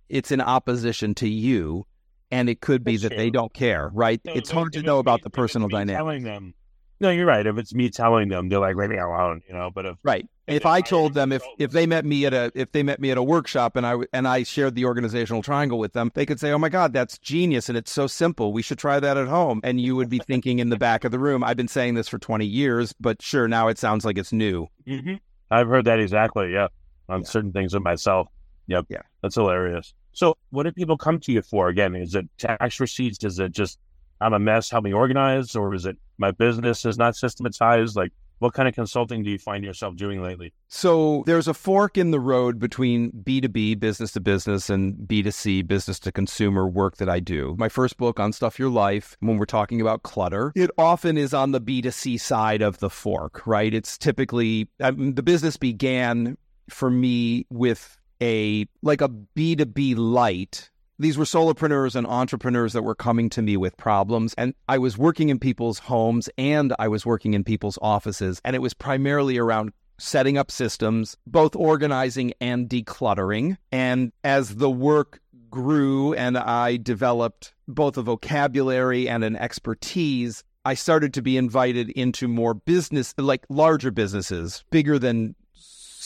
it's 0.09 0.31
in 0.31 0.41
opposition 0.41 1.15
to 1.15 1.27
you. 1.27 1.85
And 2.29 2.49
it 2.49 2.59
could 2.59 2.83
be 2.83 2.93
That's 2.97 3.03
that 3.03 3.09
true. 3.11 3.17
they 3.19 3.29
don't 3.29 3.53
care, 3.53 3.89
right? 3.93 4.19
It's 4.25 4.51
hard 4.51 4.73
to 4.73 4.81
know 4.81 4.99
about 4.99 5.21
the 5.21 5.29
personal 5.29 5.69
dynamic. 5.69 5.97
Telling 5.97 6.23
them, 6.23 6.55
no, 6.99 7.09
you're 7.09 7.25
right. 7.25 7.45
If 7.45 7.57
it's 7.57 7.73
me 7.73 7.89
telling 7.89 8.29
them, 8.29 8.49
they're 8.49 8.59
like, 8.59 8.75
leave 8.75 8.89
me 8.89 8.97
alone, 8.97 9.41
you 9.47 9.53
know. 9.53 9.69
But 9.73 9.85
if 9.85 9.97
right, 10.03 10.27
if 10.47 10.65
I 10.65 10.81
told 10.81 11.13
them 11.13 11.31
if 11.31 11.44
if 11.59 11.71
they 11.71 11.85
met 11.85 12.05
me 12.05 12.25
at 12.25 12.33
a 12.33 12.51
if 12.55 12.71
they 12.71 12.83
met 12.83 12.99
me 12.99 13.11
at 13.11 13.17
a 13.17 13.23
workshop 13.23 13.75
and 13.75 13.85
I 13.85 13.95
and 14.13 14.27
I 14.27 14.44
shared 14.44 14.75
the 14.75 14.85
organizational 14.85 15.44
triangle 15.44 15.77
with 15.77 15.94
them, 15.94 16.11
they 16.15 16.25
could 16.25 16.39
say, 16.39 16.51
"Oh 16.51 16.57
my 16.57 16.69
God, 16.69 16.94
that's 16.94 17.17
genius 17.19 17.69
and 17.69 17.77
it's 17.77 17.91
so 17.91 18.07
simple. 18.07 18.53
We 18.53 18.61
should 18.61 18.79
try 18.79 18.99
that 18.99 19.17
at 19.17 19.27
home." 19.27 19.61
And 19.63 19.79
you 19.79 19.95
would 19.95 20.09
be 20.09 20.19
thinking 20.19 20.59
in 20.59 20.69
the 20.69 20.77
back 20.77 21.03
of 21.03 21.11
the 21.11 21.19
room, 21.19 21.44
"I've 21.44 21.57
been 21.57 21.67
saying 21.67 21.95
this 21.95 22.07
for 22.07 22.17
20 22.17 22.45
years, 22.45 22.94
but 22.99 23.21
sure, 23.21 23.47
now 23.47 23.67
it 23.67 23.77
sounds 23.77 24.05
like 24.05 24.17
it's 24.17 24.33
new." 24.33 24.67
Mm-hmm. 24.88 25.15
I've 25.51 25.67
heard 25.67 25.85
that 25.85 25.99
exactly. 25.99 26.53
Yeah, 26.53 26.67
on 27.09 27.21
yeah. 27.21 27.27
certain 27.27 27.51
things 27.51 27.73
of 27.73 27.83
myself. 27.83 28.27
Yep. 28.67 28.85
Yeah, 28.89 29.01
that's 29.21 29.35
hilarious. 29.35 29.94
So, 30.13 30.35
what 30.49 30.63
do 30.63 30.71
people 30.71 30.97
come 30.97 31.19
to 31.21 31.31
you 31.31 31.41
for? 31.41 31.69
Again, 31.69 31.95
is 31.95 32.15
it 32.15 32.27
tax 32.38 32.79
receipts? 32.79 33.23
Is 33.23 33.39
it 33.39 33.51
just 33.51 33.79
I'm 34.21 34.33
a 34.33 34.39
mess, 34.39 34.69
help 34.69 34.83
me 34.83 34.93
organize, 34.93 35.55
or 35.55 35.73
is 35.73 35.85
it 35.85 35.97
my 36.17 36.31
business 36.31 36.85
is 36.85 36.97
not 36.97 37.15
systematized? 37.15 37.95
Like, 37.95 38.11
what 38.39 38.53
kind 38.53 38.67
of 38.67 38.75
consulting 38.75 39.23
do 39.23 39.31
you 39.31 39.39
find 39.39 39.63
yourself 39.63 39.95
doing 39.95 40.21
lately? 40.21 40.53
So 40.67 41.23
there's 41.25 41.47
a 41.47 41.53
fork 41.53 41.97
in 41.97 42.11
the 42.11 42.19
road 42.19 42.59
between 42.59 43.11
B2B, 43.11 43.79
business 43.79 44.11
to 44.13 44.19
business, 44.19 44.69
and 44.69 44.95
B2C, 44.95 45.67
business 45.67 45.99
to 46.01 46.11
consumer 46.11 46.67
work 46.67 46.97
that 46.97 47.09
I 47.09 47.19
do. 47.19 47.55
My 47.57 47.69
first 47.69 47.97
book, 47.97 48.17
Unstuff 48.17 48.59
Your 48.59 48.69
Life, 48.69 49.17
when 49.21 49.37
we're 49.37 49.45
talking 49.45 49.81
about 49.81 50.03
clutter, 50.03 50.51
it 50.55 50.69
often 50.77 51.17
is 51.17 51.33
on 51.33 51.51
the 51.51 51.61
B2C 51.61 52.19
side 52.19 52.61
of 52.61 52.77
the 52.79 52.89
fork, 52.89 53.45
right? 53.47 53.73
It's 53.73 53.97
typically, 53.97 54.67
I 54.81 54.91
mean, 54.91 55.15
the 55.15 55.23
business 55.23 55.57
began 55.57 56.37
for 56.69 56.91
me 56.91 57.45
with 57.49 57.97
a, 58.21 58.67
like 58.81 59.01
a 59.01 59.09
B2B 59.09 59.95
light 59.97 60.69
these 60.99 61.17
were 61.17 61.25
solopreneurs 61.25 61.95
and 61.95 62.07
entrepreneurs 62.07 62.73
that 62.73 62.83
were 62.83 62.95
coming 62.95 63.29
to 63.29 63.41
me 63.41 63.57
with 63.57 63.77
problems. 63.77 64.33
And 64.38 64.53
I 64.67 64.77
was 64.77 64.97
working 64.97 65.29
in 65.29 65.39
people's 65.39 65.79
homes 65.79 66.29
and 66.38 66.73
I 66.79 66.88
was 66.88 67.05
working 67.05 67.33
in 67.33 67.44
people's 67.44 67.77
offices. 67.81 68.41
And 68.44 68.55
it 68.55 68.61
was 68.61 68.73
primarily 68.73 69.38
around 69.38 69.73
setting 69.99 70.38
up 70.38 70.51
systems, 70.51 71.17
both 71.25 71.55
organizing 71.55 72.33
and 72.39 72.69
decluttering. 72.69 73.57
And 73.71 74.11
as 74.23 74.55
the 74.55 74.69
work 74.69 75.19
grew 75.49 76.13
and 76.13 76.38
I 76.38 76.77
developed 76.77 77.53
both 77.67 77.97
a 77.97 78.01
vocabulary 78.01 79.07
and 79.09 79.23
an 79.23 79.35
expertise, 79.35 80.44
I 80.65 80.73
started 80.73 81.13
to 81.13 81.21
be 81.21 81.38
invited 81.38 81.89
into 81.91 82.27
more 82.27 82.53
business, 82.53 83.13
like 83.17 83.45
larger 83.49 83.91
businesses, 83.91 84.63
bigger 84.69 84.99
than 84.99 85.35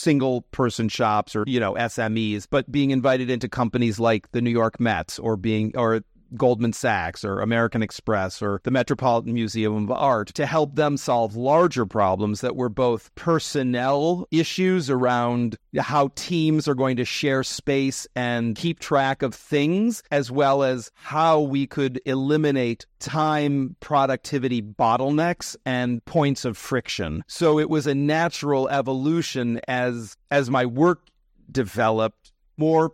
single 0.02 0.42
person 0.52 0.90
shops 0.90 1.36
or, 1.36 1.44
you 1.48 1.60
know, 1.60 1.74
SMEs, 1.76 2.48
but 2.50 2.72
being 2.72 2.90
invited 2.92 3.30
into 3.30 3.48
companies 3.48 4.00
like 4.00 4.32
the 4.32 4.42
New 4.42 4.50
York 4.50 4.80
Mets 4.80 5.20
or 5.20 5.38
being, 5.38 5.72
or 5.78 6.02
Goldman 6.36 6.74
Sachs 6.74 7.24
or 7.24 7.40
American 7.40 7.82
Express 7.82 8.42
or 8.42 8.62
the 8.64 8.72
Metropolitan 8.72 9.34
Museum 9.34 9.76
of 9.76 9.92
Art 9.92 10.28
to 10.36 10.46
help 10.46 10.76
them 10.76 10.98
solve 10.98 11.36
larger 11.36 11.86
problems 11.86 12.42
that 12.42 12.56
were 12.56 12.70
both 12.70 13.14
personnel 13.16 14.28
issues 14.32 14.90
around 14.90 15.58
how 15.78 16.10
teams 16.16 16.68
are 16.68 16.76
going 16.76 16.98
to 16.98 17.06
share 17.06 17.44
space 17.44 18.08
and 18.16 18.56
keep 18.56 18.80
track 18.80 19.22
of 19.22 19.34
things, 19.34 20.04
as 20.12 20.32
well 20.32 20.64
as 20.64 20.92
how 20.96 21.42
we 21.42 21.68
could 21.68 22.00
eliminate 22.06 22.86
time 23.00 23.76
productivity 23.80 24.62
bottlenecks 24.62 25.56
and 25.66 26.04
points 26.06 26.46
of 26.46 26.58
friction. 26.58 27.24
So 27.28 27.60
it 27.60 27.70
was 27.70 27.88
a 27.88 27.96
natural 27.96 28.70
evolution 28.70 29.60
as 29.68 30.16
as 30.30 30.50
my 30.50 30.66
work 30.66 31.08
developed 31.52 32.32
more 32.58 32.94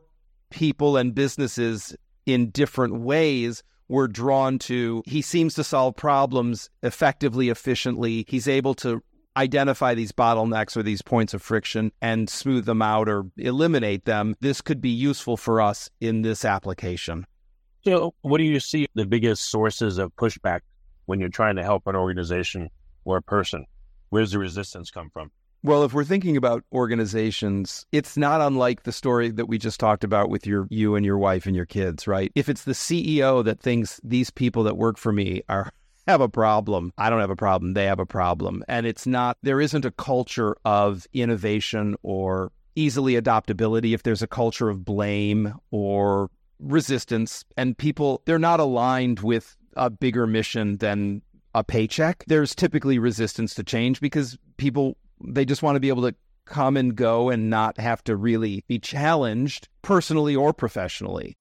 people 0.49 0.97
and 0.97 1.13
businesses 1.13 1.95
in 2.27 2.51
different 2.51 2.99
ways 2.99 3.63
were 3.87 4.07
drawn 4.07 4.59
to 4.59 5.01
he 5.07 5.21
seems 5.21 5.55
to 5.55 5.63
solve 5.63 5.95
problems 5.95 6.69
effectively 6.83 7.49
efficiently. 7.49 8.25
He's 8.27 8.47
able 8.47 8.75
to 8.75 9.01
identify 9.37 9.93
these 9.93 10.11
bottlenecks 10.11 10.75
or 10.75 10.83
these 10.83 11.01
points 11.01 11.33
of 11.33 11.41
friction 11.41 11.91
and 12.01 12.29
smooth 12.29 12.65
them 12.65 12.81
out 12.81 13.07
or 13.07 13.25
eliminate 13.37 14.05
them. 14.05 14.35
This 14.41 14.61
could 14.61 14.81
be 14.81 14.89
useful 14.89 15.37
for 15.37 15.61
us 15.61 15.89
in 16.01 16.21
this 16.21 16.43
application. 16.43 17.25
So 17.83 18.13
what 18.21 18.39
do 18.39 18.43
you 18.43 18.59
see 18.59 18.87
the 18.95 19.05
biggest 19.05 19.49
sources 19.49 19.97
of 19.97 20.13
pushback 20.17 20.61
when 21.05 21.19
you're 21.19 21.29
trying 21.29 21.55
to 21.55 21.63
help 21.63 21.87
an 21.87 21.95
organization 21.95 22.69
or 23.05 23.17
a 23.17 23.21
person? 23.21 23.65
Where's 24.09 24.31
the 24.31 24.39
resistance 24.39 24.91
come 24.91 25.09
from 25.11 25.31
well, 25.63 25.83
if 25.83 25.93
we're 25.93 26.03
thinking 26.03 26.37
about 26.37 26.63
organizations, 26.71 27.85
it's 27.91 28.17
not 28.17 28.41
unlike 28.41 28.83
the 28.83 28.91
story 28.91 29.29
that 29.31 29.47
we 29.47 29.57
just 29.57 29.79
talked 29.79 30.03
about 30.03 30.29
with 30.29 30.45
your 30.45 30.67
you 30.69 30.95
and 30.95 31.05
your 31.05 31.17
wife 31.17 31.45
and 31.45 31.55
your 31.55 31.65
kids, 31.65 32.07
right? 32.07 32.31
If 32.35 32.49
it's 32.49 32.63
the 32.63 32.73
CEO 32.73 33.43
that 33.43 33.59
thinks 33.59 33.99
these 34.03 34.29
people 34.29 34.63
that 34.63 34.77
work 34.77 34.97
for 34.97 35.11
me 35.11 35.41
are 35.49 35.71
have 36.07 36.21
a 36.21 36.29
problem. 36.29 36.93
I 36.97 37.09
don't 37.09 37.19
have 37.19 37.29
a 37.29 37.35
problem. 37.35 37.73
They 37.73 37.85
have 37.85 37.99
a 37.99 38.05
problem. 38.05 38.63
And 38.67 38.85
it's 38.85 39.05
not, 39.05 39.37
there 39.43 39.59
isn't 39.59 39.83
a 39.83 39.91
culture 39.91 40.55
of 40.63 41.05
innovation 41.13 41.97
or 42.01 42.51
easily 42.75 43.13
adoptability. 43.13 43.93
If 43.93 44.03
there's 44.03 44.21
a 44.21 44.27
culture 44.27 44.69
of 44.69 44.85
blame 44.85 45.53
or 45.71 46.29
resistance 46.59 47.43
and 47.57 47.77
people, 47.77 48.21
they're 48.25 48.39
not 48.39 48.61
aligned 48.61 49.19
with 49.19 49.57
a 49.75 49.89
bigger 49.89 50.25
mission 50.25 50.77
than 50.77 51.21
a 51.53 51.63
paycheck, 51.63 52.23
there's 52.27 52.55
typically 52.55 52.99
resistance 52.99 53.53
to 53.55 53.63
change 53.63 53.99
because 53.99 54.37
people 54.57 54.95
They 55.21 55.45
just 55.45 55.63
want 55.63 55.75
to 55.75 55.79
be 55.79 55.89
able 55.89 56.09
to 56.09 56.15
come 56.45 56.77
and 56.77 56.95
go 56.95 57.29
and 57.29 57.49
not 57.49 57.79
have 57.79 58.03
to 58.05 58.15
really 58.15 58.63
be 58.67 58.79
challenged 58.79 59.67
personally 59.81 60.35
or 60.35 60.53
professionally. 60.53 61.37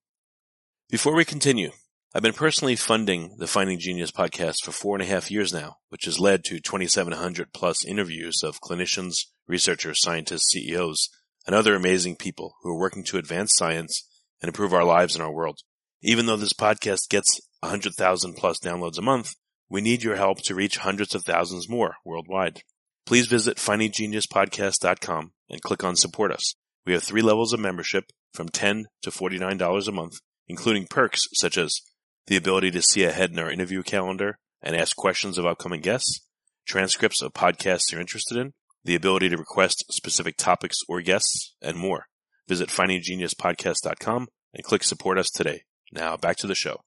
Before 0.89 1.15
we 1.15 1.25
continue, 1.25 1.71
I've 2.15 2.23
been 2.23 2.33
personally 2.33 2.77
funding 2.77 3.37
the 3.39 3.47
Finding 3.47 3.79
Genius 3.79 4.11
podcast 4.11 4.65
for 4.65 4.73
four 4.73 4.97
and 4.97 5.03
a 5.03 5.07
half 5.07 5.31
years 5.31 5.53
now, 5.53 5.77
which 5.91 6.07
has 6.07 6.19
led 6.19 6.45
to 6.45 6.61
2,700 6.61 7.53
plus 7.53 7.85
interviews 7.85 8.43
of 8.43 8.61
clinicians, 8.61 9.15
researchers, 9.47 10.01
scientists, 10.01 10.51
CEOs, 10.53 11.09
and 11.47 11.55
other 11.55 11.75
amazing 11.75 12.17
people 12.17 12.57
who 12.63 12.71
are 12.71 12.79
working 12.79 13.05
to 13.05 13.19
advance 13.19 13.53
science 13.57 14.09
and 14.41 14.49
improve 14.49 14.73
our 14.73 14.85
lives 14.85 15.15
and 15.15 15.23
our 15.23 15.33
world. 15.33 15.59
Even 16.03 16.27
though 16.27 16.37
this 16.37 16.53
podcast 16.53 17.09
gets 17.09 17.41
100,000 17.61 18.35
plus 18.35 18.59
downloads 18.61 18.99
a 18.99 19.03
month, 19.03 19.35
we 19.69 19.81
need 19.81 20.03
your 20.03 20.17
help 20.17 20.41
to 20.43 20.55
reach 20.55 20.79
hundreds 20.79 21.15
of 21.15 21.25
thousands 21.25 21.69
more 21.69 21.97
worldwide. 22.05 22.63
Please 23.07 23.29
visit 23.29 23.57
findinggeniuspodcast.com 23.57 25.33
and 25.49 25.63
click 25.63 25.85
on 25.85 25.95
support 25.95 26.33
us. 26.33 26.55
We 26.85 26.93
have 26.93 27.05
three 27.05 27.23
levels 27.23 27.53
of 27.53 27.61
membership 27.61 28.11
from 28.35 28.49
10 28.49 28.87
to 29.03 29.11
$49 29.11 29.89
a 29.89 29.93
month, 29.93 30.15
including 30.49 30.87
perks 30.89 31.23
such 31.35 31.57
as 31.57 31.81
the 32.27 32.37
ability 32.37 32.73
to 32.73 32.83
see 32.83 33.05
ahead 33.05 33.31
in 33.31 33.39
our 33.39 33.51
interview 33.51 33.83
calendar 33.83 34.39
and 34.61 34.75
ask 34.75 34.97
questions 34.97 35.39
of 35.39 35.47
upcoming 35.47 35.81
guests, 35.81 36.21
transcripts 36.67 37.23
of 37.23 37.33
podcasts 37.33 37.93
you're 37.93 38.01
interested 38.01 38.37
in, 38.37 38.53
the 38.85 38.97
ability 38.97 39.29
to 39.29 39.37
request 39.37 39.85
specific 39.91 40.37
topics 40.37 40.79
or 40.89 41.01
guests, 41.01 41.55
and 41.63 41.77
more. 41.77 42.07
Visit 42.49 42.69
findinggeniuspodcast.com 42.69 44.29
and 44.55 44.65
click 44.65 44.83
support 44.83 45.19
us 45.19 45.31
today. 45.31 45.63
Now 45.93 46.17
back 46.17 46.37
to 46.39 46.49
the 46.49 46.55
show. 46.57 46.81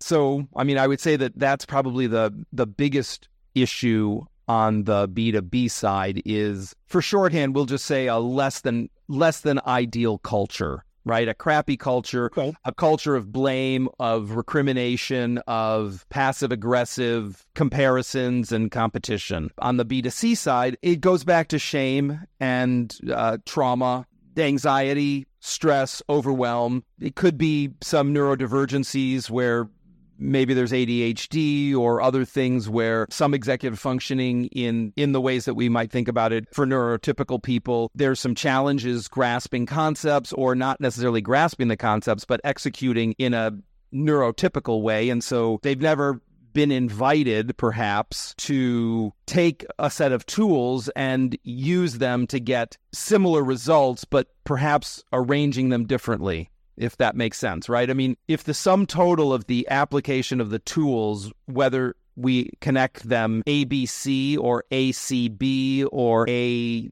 So, 0.00 0.46
I 0.54 0.64
mean, 0.64 0.78
I 0.78 0.86
would 0.86 1.00
say 1.00 1.16
that 1.16 1.38
that's 1.38 1.64
probably 1.66 2.06
the 2.06 2.44
the 2.52 2.66
biggest 2.66 3.28
issue 3.54 4.22
on 4.48 4.84
the 4.84 5.08
B2B 5.08 5.70
side 5.70 6.22
is 6.24 6.74
for 6.86 7.02
shorthand, 7.02 7.54
we'll 7.54 7.66
just 7.66 7.84
say 7.86 8.06
a 8.06 8.18
less 8.18 8.60
than 8.60 8.88
less 9.08 9.40
than 9.40 9.60
ideal 9.66 10.18
culture, 10.18 10.84
right? 11.04 11.28
A 11.28 11.34
crappy 11.34 11.76
culture, 11.76 12.26
Okay. 12.36 12.52
a 12.64 12.72
culture 12.72 13.14
of 13.14 13.32
blame, 13.32 13.88
of 14.00 14.32
recrimination, 14.36 15.38
of 15.46 16.04
passive 16.10 16.50
aggressive 16.52 17.46
comparisons 17.54 18.50
and 18.52 18.70
competition. 18.70 19.50
On 19.58 19.76
the 19.76 19.84
B2C 19.84 20.36
side, 20.36 20.76
it 20.82 21.00
goes 21.00 21.22
back 21.24 21.48
to 21.48 21.58
shame 21.58 22.20
and 22.40 22.96
uh, 23.12 23.38
trauma, 23.46 24.06
anxiety, 24.36 25.26
stress, 25.40 26.02
overwhelm. 26.08 26.84
It 27.00 27.14
could 27.14 27.38
be 27.38 27.70
some 27.80 28.12
neurodivergencies 28.12 29.30
where 29.30 29.68
maybe 30.18 30.54
there's 30.54 30.72
ADHD 30.72 31.76
or 31.76 32.00
other 32.00 32.24
things 32.24 32.68
where 32.68 33.06
some 33.10 33.34
executive 33.34 33.78
functioning 33.78 34.46
in 34.46 34.92
in 34.96 35.12
the 35.12 35.20
ways 35.20 35.44
that 35.44 35.54
we 35.54 35.68
might 35.68 35.90
think 35.90 36.08
about 36.08 36.32
it. 36.32 36.46
For 36.52 36.66
neurotypical 36.66 37.42
people 37.42 37.90
there's 37.94 38.20
some 38.20 38.34
challenges 38.34 39.08
grasping 39.08 39.66
concepts 39.66 40.32
or 40.32 40.54
not 40.54 40.80
necessarily 40.80 41.20
grasping 41.20 41.68
the 41.68 41.76
concepts 41.76 42.24
but 42.24 42.40
executing 42.44 43.14
in 43.18 43.34
a 43.34 43.52
neurotypical 43.92 44.82
way. 44.82 45.08
And 45.08 45.22
so 45.22 45.58
they've 45.62 45.80
never 45.80 46.20
been 46.52 46.72
invited 46.72 47.54
perhaps 47.58 48.34
to 48.38 49.12
take 49.26 49.66
a 49.78 49.90
set 49.90 50.10
of 50.10 50.24
tools 50.24 50.88
and 50.96 51.36
use 51.42 51.98
them 51.98 52.26
to 52.26 52.40
get 52.40 52.78
similar 52.94 53.44
results 53.44 54.06
but 54.06 54.28
perhaps 54.44 55.04
arranging 55.12 55.68
them 55.68 55.84
differently 55.84 56.48
if 56.76 56.96
that 56.98 57.16
makes 57.16 57.38
sense, 57.38 57.68
right? 57.68 57.88
I 57.88 57.94
mean, 57.94 58.16
if 58.28 58.44
the 58.44 58.54
sum 58.54 58.86
total 58.86 59.32
of 59.32 59.46
the 59.46 59.66
application 59.70 60.40
of 60.40 60.50
the 60.50 60.58
tools, 60.58 61.32
whether 61.46 61.96
we 62.16 62.50
connect 62.60 63.08
them 63.08 63.42
ABC 63.46 64.38
or 64.38 64.64
ACB 64.70 65.86
or 65.92 66.26
AMF, 66.26 66.90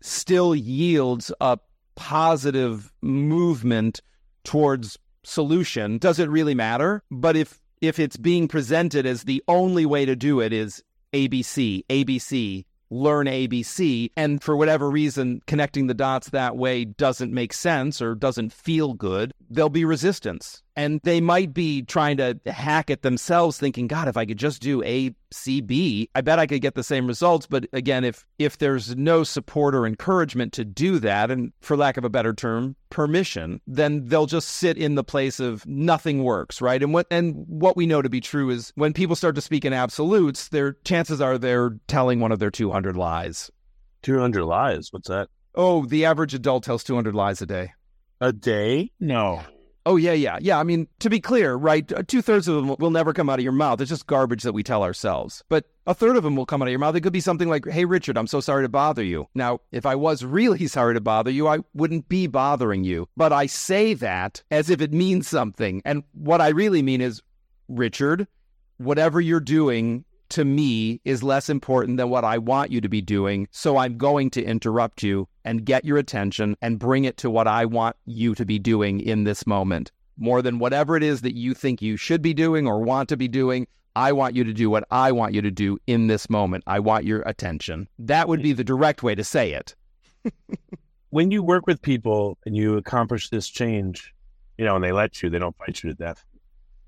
still 0.00 0.54
yields 0.54 1.32
a 1.40 1.58
positive 1.94 2.92
movement 3.02 4.00
towards 4.44 4.98
solution, 5.24 5.98
does 5.98 6.18
it 6.18 6.28
really 6.28 6.54
matter? 6.54 7.02
But 7.10 7.36
if 7.36 7.60
if 7.80 7.98
it's 7.98 8.16
being 8.16 8.48
presented 8.48 9.04
as 9.06 9.24
the 9.24 9.42
only 9.48 9.84
way 9.84 10.06
to 10.06 10.16
do 10.16 10.40
it 10.40 10.52
is 10.52 10.82
ABC, 11.12 11.84
ABC, 11.88 12.64
learn 12.90 13.26
ABC, 13.26 14.10
and 14.16 14.42
for 14.42 14.56
whatever 14.56 14.90
reason, 14.90 15.40
connecting 15.46 15.86
the 15.86 15.94
dots 15.94 16.30
that 16.30 16.56
way 16.56 16.84
doesn't 16.84 17.32
make 17.32 17.52
sense 17.52 18.00
or 18.00 18.14
doesn't 18.14 18.52
feel 18.52 18.94
good, 18.94 19.32
there'll 19.50 19.68
be 19.68 19.84
resistance. 19.84 20.62
And 20.76 21.00
they 21.04 21.22
might 21.22 21.54
be 21.54 21.82
trying 21.82 22.18
to 22.18 22.38
hack 22.46 22.90
it 22.90 23.00
themselves, 23.00 23.56
thinking, 23.56 23.86
God, 23.86 24.08
if 24.08 24.16
I 24.18 24.26
could 24.26 24.38
just 24.38 24.60
do 24.60 24.82
A, 24.84 25.14
C, 25.32 25.62
B, 25.62 26.10
I 26.14 26.20
bet 26.20 26.38
I 26.38 26.46
could 26.46 26.60
get 26.60 26.74
the 26.74 26.84
same 26.84 27.06
results. 27.06 27.46
But 27.46 27.66
again, 27.72 28.04
if 28.04 28.26
if 28.38 28.58
there's 28.58 28.94
no 28.94 29.24
support 29.24 29.74
or 29.74 29.86
encouragement 29.86 30.52
to 30.52 30.66
do 30.66 30.98
that, 30.98 31.30
and 31.30 31.52
for 31.60 31.78
lack 31.78 31.96
of 31.96 32.04
a 32.04 32.10
better 32.10 32.34
term, 32.34 32.76
permission, 32.90 33.60
then 33.66 34.04
they'll 34.04 34.26
just 34.26 34.48
sit 34.48 34.76
in 34.76 34.96
the 34.96 35.04
place 35.04 35.40
of 35.40 35.66
nothing 35.66 36.22
works, 36.22 36.60
right? 36.60 36.82
And 36.82 36.92
what 36.92 37.06
and 37.10 37.46
what 37.48 37.76
we 37.76 37.86
know 37.86 38.02
to 38.02 38.10
be 38.10 38.20
true 38.20 38.50
is 38.50 38.72
when 38.74 38.92
people 38.92 39.16
start 39.16 39.34
to 39.36 39.40
speak 39.40 39.64
in 39.64 39.72
absolutes, 39.72 40.48
their 40.48 40.74
chances 40.84 41.22
are 41.22 41.38
they're 41.38 41.78
telling 41.88 42.20
one 42.20 42.32
of 42.32 42.38
their 42.38 42.50
200 42.50 42.96
lies. 42.96 43.50
200 44.02 44.44
lies. 44.44 44.92
What's 44.92 45.08
that? 45.08 45.28
Oh, 45.54 45.86
the 45.86 46.04
average 46.04 46.34
adult 46.34 46.64
tells 46.64 46.84
200 46.84 47.14
lies 47.14 47.40
a 47.40 47.46
day. 47.46 47.72
A 48.20 48.32
day? 48.32 48.92
No. 49.00 49.42
Oh 49.86 49.94
yeah, 49.94 50.12
yeah, 50.14 50.38
yeah. 50.42 50.58
I 50.58 50.64
mean, 50.64 50.88
to 50.98 51.08
be 51.08 51.20
clear, 51.20 51.54
right? 51.54 51.90
Uh, 51.92 52.02
Two 52.04 52.20
thirds 52.20 52.48
of 52.48 52.56
them 52.56 52.74
will 52.80 52.90
never 52.90 53.12
come 53.12 53.30
out 53.30 53.38
of 53.38 53.44
your 53.44 53.52
mouth. 53.52 53.80
It's 53.80 53.88
just 53.88 54.08
garbage 54.08 54.42
that 54.42 54.52
we 54.52 54.64
tell 54.64 54.82
ourselves. 54.82 55.44
But 55.48 55.66
a 55.86 55.94
third 55.94 56.16
of 56.16 56.24
them 56.24 56.34
will 56.34 56.44
come 56.44 56.60
out 56.60 56.66
of 56.66 56.72
your 56.72 56.80
mouth. 56.80 56.96
It 56.96 57.02
could 57.02 57.12
be 57.12 57.20
something 57.20 57.48
like, 57.48 57.64
"Hey, 57.64 57.84
Richard, 57.84 58.18
I'm 58.18 58.26
so 58.26 58.40
sorry 58.40 58.64
to 58.64 58.68
bother 58.68 59.04
you." 59.04 59.28
Now, 59.32 59.60
if 59.70 59.86
I 59.86 59.94
was 59.94 60.24
really 60.24 60.66
sorry 60.66 60.94
to 60.94 61.00
bother 61.00 61.30
you, 61.30 61.46
I 61.46 61.60
wouldn't 61.72 62.08
be 62.08 62.26
bothering 62.26 62.82
you. 62.82 63.08
But 63.16 63.32
I 63.32 63.46
say 63.46 63.94
that 63.94 64.42
as 64.50 64.70
if 64.70 64.80
it 64.80 64.92
means 64.92 65.28
something, 65.28 65.82
and 65.84 66.02
what 66.12 66.40
I 66.40 66.48
really 66.48 66.82
mean 66.82 67.00
is, 67.00 67.22
Richard, 67.68 68.26
whatever 68.78 69.20
you're 69.20 69.38
doing 69.38 70.04
to 70.30 70.44
me 70.44 71.00
is 71.04 71.22
less 71.22 71.48
important 71.48 71.98
than 71.98 72.10
what 72.10 72.24
I 72.24 72.38
want 72.38 72.70
you 72.70 72.80
to 72.80 72.88
be 72.88 73.00
doing. 73.00 73.48
So 73.50 73.76
I'm 73.76 73.96
going 73.96 74.30
to 74.30 74.44
interrupt 74.44 75.02
you 75.02 75.28
and 75.44 75.64
get 75.64 75.84
your 75.84 75.98
attention 75.98 76.56
and 76.62 76.78
bring 76.78 77.04
it 77.04 77.16
to 77.18 77.30
what 77.30 77.46
I 77.46 77.64
want 77.64 77.96
you 78.06 78.34
to 78.34 78.44
be 78.44 78.58
doing 78.58 79.00
in 79.00 79.24
this 79.24 79.46
moment. 79.46 79.92
More 80.16 80.42
than 80.42 80.58
whatever 80.58 80.96
it 80.96 81.02
is 81.02 81.20
that 81.22 81.36
you 81.36 81.54
think 81.54 81.82
you 81.82 81.96
should 81.96 82.22
be 82.22 82.34
doing 82.34 82.66
or 82.66 82.80
want 82.80 83.08
to 83.10 83.16
be 83.16 83.28
doing, 83.28 83.66
I 83.94 84.12
want 84.12 84.34
you 84.34 84.44
to 84.44 84.52
do 84.52 84.68
what 84.68 84.84
I 84.90 85.12
want 85.12 85.34
you 85.34 85.42
to 85.42 85.50
do 85.50 85.78
in 85.86 86.06
this 86.06 86.28
moment. 86.28 86.64
I 86.66 86.80
want 86.80 87.04
your 87.04 87.22
attention. 87.22 87.88
That 87.98 88.28
would 88.28 88.42
be 88.42 88.52
the 88.52 88.64
direct 88.64 89.02
way 89.02 89.14
to 89.14 89.24
say 89.24 89.52
it. 89.52 89.74
When 91.10 91.30
you 91.30 91.42
work 91.42 91.66
with 91.66 91.80
people 91.80 92.36
and 92.44 92.54
you 92.54 92.76
accomplish 92.76 93.30
this 93.30 93.48
change, 93.48 94.12
you 94.58 94.64
know, 94.64 94.74
and 94.74 94.84
they 94.84 94.92
let 94.92 95.22
you, 95.22 95.30
they 95.30 95.38
don't 95.38 95.56
fight 95.56 95.82
you 95.82 95.90
to 95.90 95.94
death. 95.94 96.22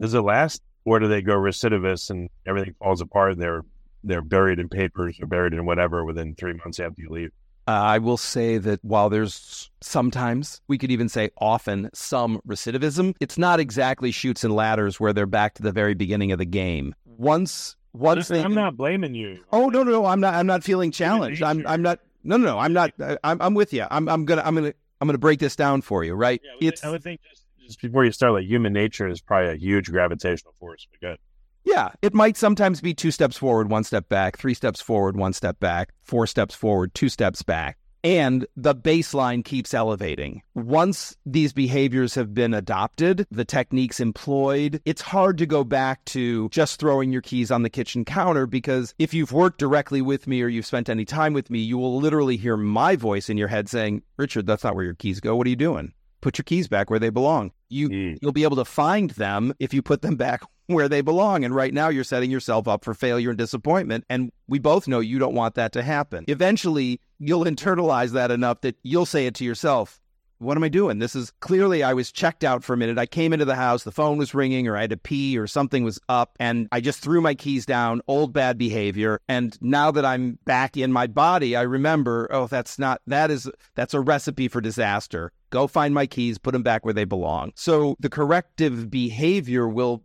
Does 0.00 0.12
it 0.12 0.20
last? 0.20 0.60
Or 0.84 0.98
do 0.98 1.08
they 1.08 1.22
go 1.22 1.34
recidivist 1.34 2.10
and 2.10 2.30
everything 2.46 2.74
falls 2.78 3.00
apart 3.00 3.32
and 3.32 3.42
they're 3.42 3.62
they're 4.04 4.22
buried 4.22 4.58
in 4.58 4.68
papers 4.68 5.18
or 5.20 5.26
buried 5.26 5.52
in 5.52 5.66
whatever 5.66 6.04
within 6.04 6.34
three 6.34 6.54
months 6.54 6.80
after 6.80 7.02
you 7.02 7.10
leave? 7.10 7.30
Uh, 7.66 7.72
I 7.72 7.98
will 7.98 8.16
say 8.16 8.56
that 8.56 8.82
while 8.82 9.10
there's 9.10 9.70
sometimes, 9.82 10.62
we 10.68 10.78
could 10.78 10.90
even 10.90 11.10
say 11.10 11.28
often, 11.36 11.90
some 11.92 12.40
recidivism, 12.48 13.14
it's 13.20 13.36
not 13.36 13.60
exactly 13.60 14.10
shoots 14.10 14.42
and 14.42 14.54
ladders 14.54 14.98
where 14.98 15.12
they're 15.12 15.26
back 15.26 15.52
to 15.54 15.62
the 15.62 15.70
very 15.70 15.92
beginning 15.92 16.32
of 16.32 16.38
the 16.38 16.46
game. 16.46 16.94
Once, 17.04 17.76
once 17.92 18.28
they, 18.28 18.42
I'm 18.42 18.54
not 18.54 18.78
blaming 18.78 19.14
you. 19.14 19.44
Oh 19.52 19.68
no, 19.68 19.82
no, 19.82 19.90
no! 19.90 20.06
I'm 20.06 20.18
not. 20.18 20.32
I'm 20.32 20.46
not 20.46 20.64
feeling 20.64 20.90
challenged. 20.90 21.42
I'm. 21.42 21.66
I'm 21.66 21.82
not. 21.82 22.00
No, 22.24 22.38
no, 22.38 22.46
no. 22.46 22.58
I'm 22.58 22.72
not. 22.72 22.92
I'm. 23.22 23.42
I'm 23.42 23.52
with 23.52 23.74
you. 23.74 23.84
I'm. 23.90 24.08
I'm 24.08 24.24
gonna. 24.24 24.42
I'm 24.46 24.54
gonna. 24.54 24.72
I'm 25.02 25.06
gonna 25.06 25.18
break 25.18 25.38
this 25.38 25.54
down 25.54 25.82
for 25.82 26.04
you. 26.04 26.14
Right? 26.14 26.40
Yeah, 26.42 26.50
I 26.50 26.54
would, 26.54 26.64
it's. 26.64 26.84
I 26.84 26.90
would 26.90 27.02
think 27.02 27.20
just, 27.28 27.44
just 27.68 27.80
before 27.82 28.04
you 28.04 28.12
start, 28.12 28.32
like 28.32 28.46
human 28.46 28.72
nature 28.72 29.06
is 29.06 29.20
probably 29.20 29.50
a 29.50 29.56
huge 29.56 29.90
gravitational 29.90 30.54
force. 30.58 30.88
But 30.90 31.00
good. 31.00 31.18
Yeah, 31.64 31.90
it 32.00 32.14
might 32.14 32.38
sometimes 32.38 32.80
be 32.80 32.94
two 32.94 33.10
steps 33.10 33.36
forward, 33.36 33.70
one 33.70 33.84
step 33.84 34.08
back, 34.08 34.38
three 34.38 34.54
steps 34.54 34.80
forward, 34.80 35.16
one 35.16 35.34
step 35.34 35.60
back, 35.60 35.92
four 36.02 36.26
steps 36.26 36.54
forward, 36.54 36.94
two 36.94 37.10
steps 37.10 37.42
back. 37.42 37.76
And 38.04 38.46
the 38.56 38.74
baseline 38.74 39.44
keeps 39.44 39.74
elevating. 39.74 40.40
Once 40.54 41.16
these 41.26 41.52
behaviors 41.52 42.14
have 42.14 42.32
been 42.32 42.54
adopted, 42.54 43.26
the 43.30 43.44
techniques 43.44 44.00
employed, 44.00 44.80
it's 44.86 45.02
hard 45.02 45.36
to 45.38 45.46
go 45.46 45.62
back 45.62 46.04
to 46.06 46.48
just 46.48 46.80
throwing 46.80 47.12
your 47.12 47.22
keys 47.22 47.50
on 47.50 47.64
the 47.64 47.70
kitchen 47.70 48.04
counter 48.04 48.46
because 48.46 48.94
if 48.98 49.12
you've 49.12 49.32
worked 49.32 49.58
directly 49.58 50.00
with 50.00 50.26
me 50.26 50.40
or 50.42 50.48
you've 50.48 50.64
spent 50.64 50.88
any 50.88 51.04
time 51.04 51.34
with 51.34 51.50
me, 51.50 51.58
you 51.58 51.76
will 51.76 51.98
literally 51.98 52.36
hear 52.36 52.56
my 52.56 52.96
voice 52.96 53.28
in 53.28 53.36
your 53.36 53.48
head 53.48 53.68
saying, 53.68 54.02
Richard, 54.16 54.46
that's 54.46 54.64
not 54.64 54.76
where 54.76 54.84
your 54.84 54.94
keys 54.94 55.20
go. 55.20 55.36
What 55.36 55.46
are 55.46 55.50
you 55.50 55.56
doing? 55.56 55.92
Put 56.20 56.38
your 56.38 56.44
keys 56.44 56.68
back 56.68 56.90
where 56.90 56.98
they 56.98 57.10
belong. 57.10 57.52
You 57.68 57.88
Mm. 57.88 58.18
you'll 58.20 58.32
be 58.32 58.44
able 58.44 58.56
to 58.56 58.64
find 58.64 59.10
them 59.10 59.54
if 59.58 59.72
you 59.72 59.82
put 59.82 60.02
them 60.02 60.16
back 60.16 60.42
where 60.66 60.88
they 60.88 61.00
belong. 61.00 61.44
And 61.44 61.54
right 61.54 61.72
now, 61.72 61.88
you're 61.88 62.04
setting 62.04 62.30
yourself 62.30 62.66
up 62.66 62.84
for 62.84 62.94
failure 62.94 63.30
and 63.30 63.38
disappointment. 63.38 64.04
And 64.10 64.32
we 64.48 64.58
both 64.58 64.88
know 64.88 65.00
you 65.00 65.18
don't 65.18 65.34
want 65.34 65.54
that 65.54 65.72
to 65.72 65.82
happen. 65.82 66.24
Eventually, 66.28 67.00
you'll 67.18 67.44
internalize 67.44 68.10
that 68.12 68.30
enough 68.30 68.60
that 68.62 68.76
you'll 68.82 69.06
say 69.06 69.26
it 69.26 69.34
to 69.36 69.44
yourself 69.44 70.00
what 70.40 70.56
am 70.56 70.62
I 70.62 70.68
doing? 70.68 71.00
This 71.00 71.16
is 71.16 71.32
clearly 71.40 71.82
I 71.82 71.94
was 71.94 72.12
checked 72.12 72.44
out 72.44 72.62
for 72.62 72.72
a 72.72 72.76
minute. 72.76 72.96
I 72.96 73.06
came 73.06 73.32
into 73.32 73.44
the 73.44 73.56
house, 73.56 73.82
the 73.82 73.90
phone 73.90 74.18
was 74.18 74.34
ringing, 74.34 74.68
or 74.68 74.76
I 74.76 74.82
had 74.82 74.90
to 74.90 74.96
pee, 74.96 75.36
or 75.36 75.48
something 75.48 75.82
was 75.82 75.98
up, 76.08 76.36
and 76.38 76.68
I 76.70 76.80
just 76.80 77.00
threw 77.00 77.20
my 77.20 77.34
keys 77.34 77.66
down. 77.66 78.02
Old 78.06 78.32
bad 78.32 78.56
behavior. 78.56 79.20
And 79.28 79.58
now 79.60 79.90
that 79.90 80.04
I'm 80.04 80.38
back 80.44 80.76
in 80.76 80.92
my 80.92 81.08
body, 81.08 81.56
I 81.56 81.62
remember, 81.62 82.28
oh, 82.30 82.46
that's 82.46 82.78
not 82.78 83.02
that 83.08 83.30
is 83.32 83.50
that's 83.74 83.94
a 83.94 84.00
recipe 84.00 84.46
for 84.46 84.60
disaster. 84.60 85.32
Go 85.50 85.66
find 85.66 85.94
my 85.94 86.06
keys, 86.06 86.38
put 86.38 86.52
them 86.52 86.62
back 86.62 86.84
where 86.84 86.94
they 86.94 87.04
belong. 87.04 87.52
So 87.54 87.96
the 87.98 88.10
corrective 88.10 88.90
behavior 88.90 89.68
will 89.68 90.04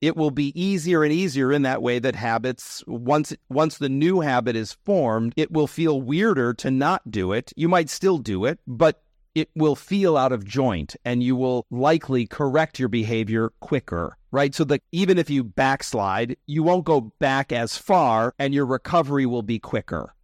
it 0.00 0.16
will 0.16 0.30
be 0.30 0.52
easier 0.60 1.02
and 1.02 1.12
easier 1.12 1.50
in 1.50 1.62
that 1.62 1.80
way 1.80 1.98
that 1.98 2.14
habits 2.14 2.84
once 2.86 3.34
once 3.48 3.78
the 3.78 3.88
new 3.88 4.20
habit 4.20 4.54
is 4.54 4.76
formed 4.84 5.32
it 5.36 5.50
will 5.50 5.66
feel 5.66 6.02
weirder 6.02 6.52
to 6.54 6.70
not 6.70 7.10
do 7.10 7.32
it. 7.32 7.52
You 7.56 7.68
might 7.68 7.88
still 7.90 8.18
do 8.18 8.44
it 8.44 8.60
but 8.66 9.02
it 9.34 9.50
will 9.56 9.74
feel 9.74 10.16
out 10.16 10.30
of 10.30 10.44
joint 10.44 10.94
and 11.04 11.22
you 11.22 11.34
will 11.34 11.66
likely 11.70 12.26
correct 12.26 12.78
your 12.78 12.88
behavior 12.88 13.50
quicker 13.60 14.16
right? 14.30 14.52
So 14.52 14.64
that 14.64 14.82
even 14.90 15.16
if 15.16 15.30
you 15.30 15.44
backslide 15.44 16.36
you 16.46 16.62
won't 16.62 16.84
go 16.84 17.12
back 17.18 17.52
as 17.52 17.78
far 17.78 18.34
and 18.38 18.52
your 18.52 18.66
recovery 18.66 19.26
will 19.26 19.42
be 19.42 19.58
quicker 19.58 20.14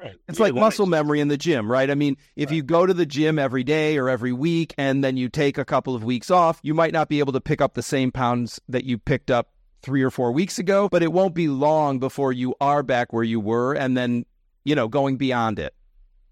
Right. 0.00 0.14
it's 0.28 0.38
Yeah, 0.38 0.44
like 0.44 0.54
muscle 0.54 0.86
makes- 0.86 0.98
memory 0.98 1.20
in 1.20 1.28
the 1.28 1.36
gym, 1.36 1.70
right? 1.70 1.90
I 1.90 1.94
mean, 1.96 2.16
if 2.36 2.52
you 2.52 2.62
go 2.62 2.86
to 2.86 2.94
the 2.94 3.06
gym 3.06 3.38
every 3.38 3.64
day 3.64 3.98
or 3.98 4.08
every 4.08 4.32
week 4.32 4.74
and 4.78 5.02
then 5.02 5.16
you 5.16 5.28
take 5.28 5.58
a 5.58 5.64
couple 5.64 5.94
of 5.94 6.04
weeks 6.04 6.30
off, 6.30 6.60
you 6.62 6.72
might 6.72 6.92
not 6.92 7.08
be 7.08 7.18
able 7.18 7.32
to 7.32 7.40
pick 7.40 7.60
up 7.60 7.74
the 7.74 7.82
same 7.82 8.12
pounds 8.12 8.60
that 8.68 8.84
you 8.84 8.96
picked 8.98 9.30
up 9.30 9.50
three 9.82 10.02
or 10.02 10.10
four 10.10 10.30
weeks 10.32 10.58
ago, 10.58 10.88
but 10.88 11.02
it 11.02 11.12
won't 11.12 11.34
be 11.34 11.48
long 11.48 11.98
before 11.98 12.32
you 12.32 12.54
are 12.60 12.82
back 12.82 13.12
where 13.12 13.24
you 13.24 13.40
were 13.40 13.74
and 13.74 13.96
then, 13.96 14.24
you 14.64 14.74
know, 14.76 14.86
going 14.88 15.16
beyond 15.16 15.58
it. 15.58 15.74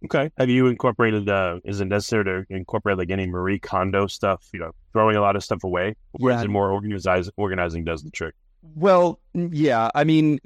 Okay. 0.04 0.30
Have 0.38 0.48
you 0.48 0.68
incorporated? 0.68 1.28
Uh, 1.28 1.58
is 1.64 1.80
it 1.80 1.86
necessary 1.86 2.24
to 2.24 2.44
incorporate 2.50 2.98
like 2.98 3.10
any 3.10 3.26
Marie 3.26 3.58
Kondo 3.58 4.06
stuff? 4.06 4.46
You 4.52 4.60
know, 4.60 4.72
throwing 4.92 5.16
a 5.16 5.20
lot 5.20 5.34
of 5.36 5.42
stuff 5.42 5.64
away, 5.64 5.96
or 6.12 6.30
Yeah. 6.30 6.38
is 6.38 6.44
it 6.44 6.50
more 6.50 6.70
organizing? 6.70 7.32
Organizing 7.36 7.82
does 7.84 8.02
the 8.04 8.10
trick. 8.10 8.34
Well, 8.62 9.18
yeah, 9.34 9.90
I 9.94 10.04
mean, 10.04 10.38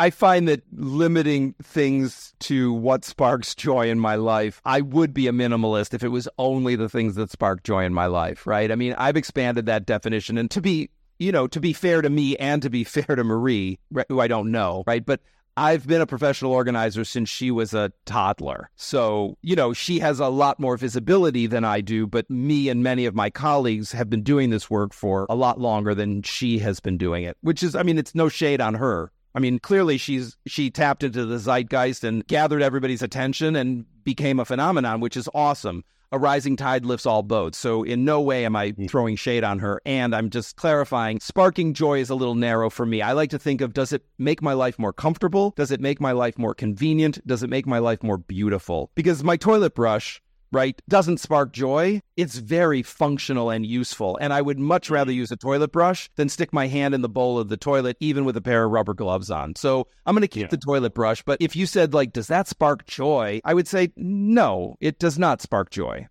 I 0.00 0.08
find 0.08 0.48
that 0.48 0.62
limiting 0.72 1.54
things 1.62 2.32
to 2.40 2.72
what 2.72 3.04
sparks 3.04 3.54
joy 3.54 3.90
in 3.90 4.00
my 4.00 4.14
life, 4.14 4.62
I 4.64 4.80
would 4.80 5.12
be 5.12 5.26
a 5.26 5.30
minimalist 5.30 5.92
if 5.92 6.02
it 6.02 6.08
was 6.08 6.26
only 6.38 6.74
the 6.74 6.88
things 6.88 7.16
that 7.16 7.30
spark 7.30 7.64
joy 7.64 7.84
in 7.84 7.92
my 7.92 8.06
life, 8.06 8.46
right? 8.46 8.72
I 8.72 8.76
mean, 8.76 8.94
I've 8.96 9.18
expanded 9.18 9.66
that 9.66 9.84
definition. 9.84 10.38
And 10.38 10.50
to 10.52 10.62
be, 10.62 10.88
you 11.18 11.30
know, 11.32 11.46
to 11.48 11.60
be 11.60 11.74
fair 11.74 12.00
to 12.00 12.08
me 12.08 12.34
and 12.38 12.62
to 12.62 12.70
be 12.70 12.82
fair 12.96 13.14
to 13.14 13.22
Marie, 13.22 13.78
who 14.08 14.20
I 14.20 14.26
don't 14.26 14.50
know, 14.50 14.84
right? 14.86 15.04
But 15.04 15.20
I've 15.58 15.86
been 15.86 16.00
a 16.00 16.06
professional 16.06 16.52
organizer 16.52 17.04
since 17.04 17.28
she 17.28 17.50
was 17.50 17.74
a 17.74 17.92
toddler. 18.06 18.70
So, 18.76 19.36
you 19.42 19.54
know, 19.54 19.74
she 19.74 19.98
has 19.98 20.18
a 20.18 20.28
lot 20.28 20.58
more 20.58 20.78
visibility 20.78 21.46
than 21.46 21.62
I 21.62 21.82
do, 21.82 22.06
but 22.06 22.30
me 22.30 22.70
and 22.70 22.82
many 22.82 23.04
of 23.04 23.14
my 23.14 23.28
colleagues 23.28 23.92
have 23.92 24.08
been 24.08 24.22
doing 24.22 24.48
this 24.48 24.70
work 24.70 24.94
for 24.94 25.26
a 25.28 25.34
lot 25.34 25.60
longer 25.60 25.94
than 25.94 26.22
she 26.22 26.58
has 26.60 26.80
been 26.80 26.96
doing 26.96 27.24
it, 27.24 27.36
which 27.42 27.62
is, 27.62 27.76
I 27.76 27.82
mean, 27.82 27.98
it's 27.98 28.14
no 28.14 28.30
shade 28.30 28.62
on 28.62 28.72
her. 28.76 29.12
I 29.34 29.38
mean, 29.38 29.58
clearly 29.58 29.98
she's 29.98 30.36
she 30.46 30.70
tapped 30.70 31.02
into 31.02 31.24
the 31.24 31.38
zeitgeist 31.38 32.04
and 32.04 32.26
gathered 32.26 32.62
everybody's 32.62 33.02
attention 33.02 33.56
and 33.56 33.84
became 34.04 34.40
a 34.40 34.44
phenomenon, 34.44 35.00
which 35.00 35.16
is 35.16 35.28
awesome. 35.34 35.84
A 36.12 36.18
rising 36.18 36.56
tide 36.56 36.84
lifts 36.84 37.06
all 37.06 37.22
boats. 37.22 37.56
So 37.56 37.84
in 37.84 38.04
no 38.04 38.20
way 38.20 38.44
am 38.44 38.56
I 38.56 38.70
hmm. 38.70 38.86
throwing 38.86 39.14
shade 39.14 39.44
on 39.44 39.60
her. 39.60 39.80
And 39.86 40.14
I'm 40.14 40.28
just 40.28 40.56
clarifying, 40.56 41.20
sparking 41.20 41.72
joy 41.72 42.00
is 42.00 42.10
a 42.10 42.16
little 42.16 42.34
narrow 42.34 42.68
for 42.68 42.84
me. 42.84 43.00
I 43.00 43.12
like 43.12 43.30
to 43.30 43.38
think 43.38 43.60
of 43.60 43.72
does 43.72 43.92
it 43.92 44.02
make 44.18 44.42
my 44.42 44.52
life 44.52 44.76
more 44.76 44.92
comfortable? 44.92 45.52
Does 45.56 45.70
it 45.70 45.80
make 45.80 46.00
my 46.00 46.10
life 46.10 46.36
more 46.36 46.54
convenient? 46.54 47.24
Does 47.26 47.44
it 47.44 47.50
make 47.50 47.66
my 47.66 47.78
life 47.78 48.02
more 48.02 48.18
beautiful? 48.18 48.90
Because 48.96 49.22
my 49.22 49.36
toilet 49.36 49.76
brush 49.76 50.20
right, 50.52 50.80
doesn't 50.88 51.18
spark 51.18 51.52
joy, 51.52 52.00
it's 52.16 52.36
very 52.36 52.82
functional 52.82 53.50
and 53.50 53.64
useful. 53.64 54.18
And 54.20 54.32
I 54.32 54.42
would 54.42 54.58
much 54.58 54.86
mm-hmm. 54.86 54.94
rather 54.94 55.12
use 55.12 55.30
a 55.30 55.36
toilet 55.36 55.72
brush 55.72 56.10
than 56.16 56.28
stick 56.28 56.52
my 56.52 56.66
hand 56.66 56.94
in 56.94 57.02
the 57.02 57.08
bowl 57.08 57.38
of 57.38 57.48
the 57.48 57.56
toilet, 57.56 57.96
even 58.00 58.24
with 58.24 58.36
a 58.36 58.40
pair 58.40 58.64
of 58.64 58.70
rubber 58.70 58.94
gloves 58.94 59.30
on. 59.30 59.54
So 59.56 59.86
I'm 60.06 60.14
going 60.14 60.22
to 60.22 60.28
keep 60.28 60.42
Yeah. 60.42 60.48
the 60.48 60.56
toilet 60.58 60.94
brush. 60.94 61.22
But 61.22 61.38
if 61.40 61.54
you 61.56 61.66
said, 61.66 61.94
like, 61.94 62.12
does 62.12 62.26
that 62.28 62.48
spark 62.48 62.86
joy? 62.86 63.40
I 63.44 63.54
would 63.54 63.68
say, 63.68 63.92
no, 63.96 64.76
it 64.80 64.98
does 64.98 65.18
not 65.18 65.40
spark 65.40 65.70
joy. 65.70 66.06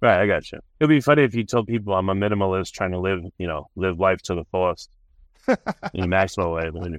Right, 0.00 0.20
I 0.20 0.26
got 0.26 0.50
you. 0.50 0.58
It'd 0.80 0.88
be 0.88 1.00
funny 1.00 1.22
if 1.22 1.34
you 1.34 1.44
told 1.44 1.68
people 1.68 1.94
I'm 1.94 2.08
a 2.08 2.14
minimalist 2.14 2.72
trying 2.72 2.90
to 2.90 2.98
live, 2.98 3.20
you 3.38 3.46
know, 3.46 3.68
live 3.76 4.00
life 4.00 4.20
to 4.22 4.34
the 4.34 4.44
fullest 4.50 4.90
in 5.48 6.02
a 6.02 6.08
maximal 6.08 6.54
way. 6.56 6.98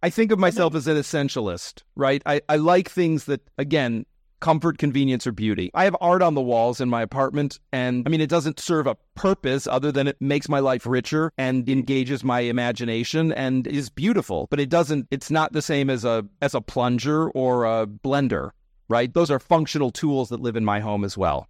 I 0.00 0.10
think 0.10 0.30
of 0.30 0.38
myself 0.38 0.76
as 0.76 0.86
an 0.86 0.96
essentialist, 0.96 1.82
right? 1.96 2.22
I, 2.24 2.40
I 2.48 2.56
like 2.56 2.88
things 2.88 3.24
that, 3.24 3.40
again, 3.58 4.06
comfort, 4.40 4.78
convenience, 4.78 5.26
or 5.26 5.32
beauty. 5.32 5.70
I 5.74 5.84
have 5.84 5.96
art 6.00 6.22
on 6.22 6.34
the 6.34 6.40
walls 6.40 6.80
in 6.80 6.88
my 6.88 7.02
apartment, 7.02 7.58
and 7.72 8.06
I 8.06 8.10
mean, 8.10 8.20
it 8.20 8.28
doesn't 8.28 8.60
serve 8.60 8.86
a 8.86 8.96
purpose 9.14 9.66
other 9.66 9.90
than 9.90 10.06
it 10.06 10.16
makes 10.20 10.48
my 10.48 10.60
life 10.60 10.86
richer 10.86 11.32
and 11.38 11.68
engages 11.68 12.22
my 12.22 12.40
imagination 12.40 13.32
and 13.32 13.66
is 13.66 13.88
beautiful. 13.88 14.46
But 14.50 14.60
it 14.60 14.68
doesn't, 14.68 15.06
it's 15.10 15.30
not 15.30 15.52
the 15.52 15.62
same 15.62 15.90
as 15.90 16.04
a 16.04 16.24
as 16.42 16.54
a 16.54 16.60
plunger 16.60 17.30
or 17.30 17.64
a 17.64 17.86
blender, 17.86 18.50
right? 18.88 19.12
Those 19.12 19.30
are 19.30 19.38
functional 19.38 19.90
tools 19.90 20.28
that 20.28 20.40
live 20.40 20.56
in 20.56 20.64
my 20.64 20.80
home 20.80 21.04
as 21.04 21.16
well. 21.16 21.48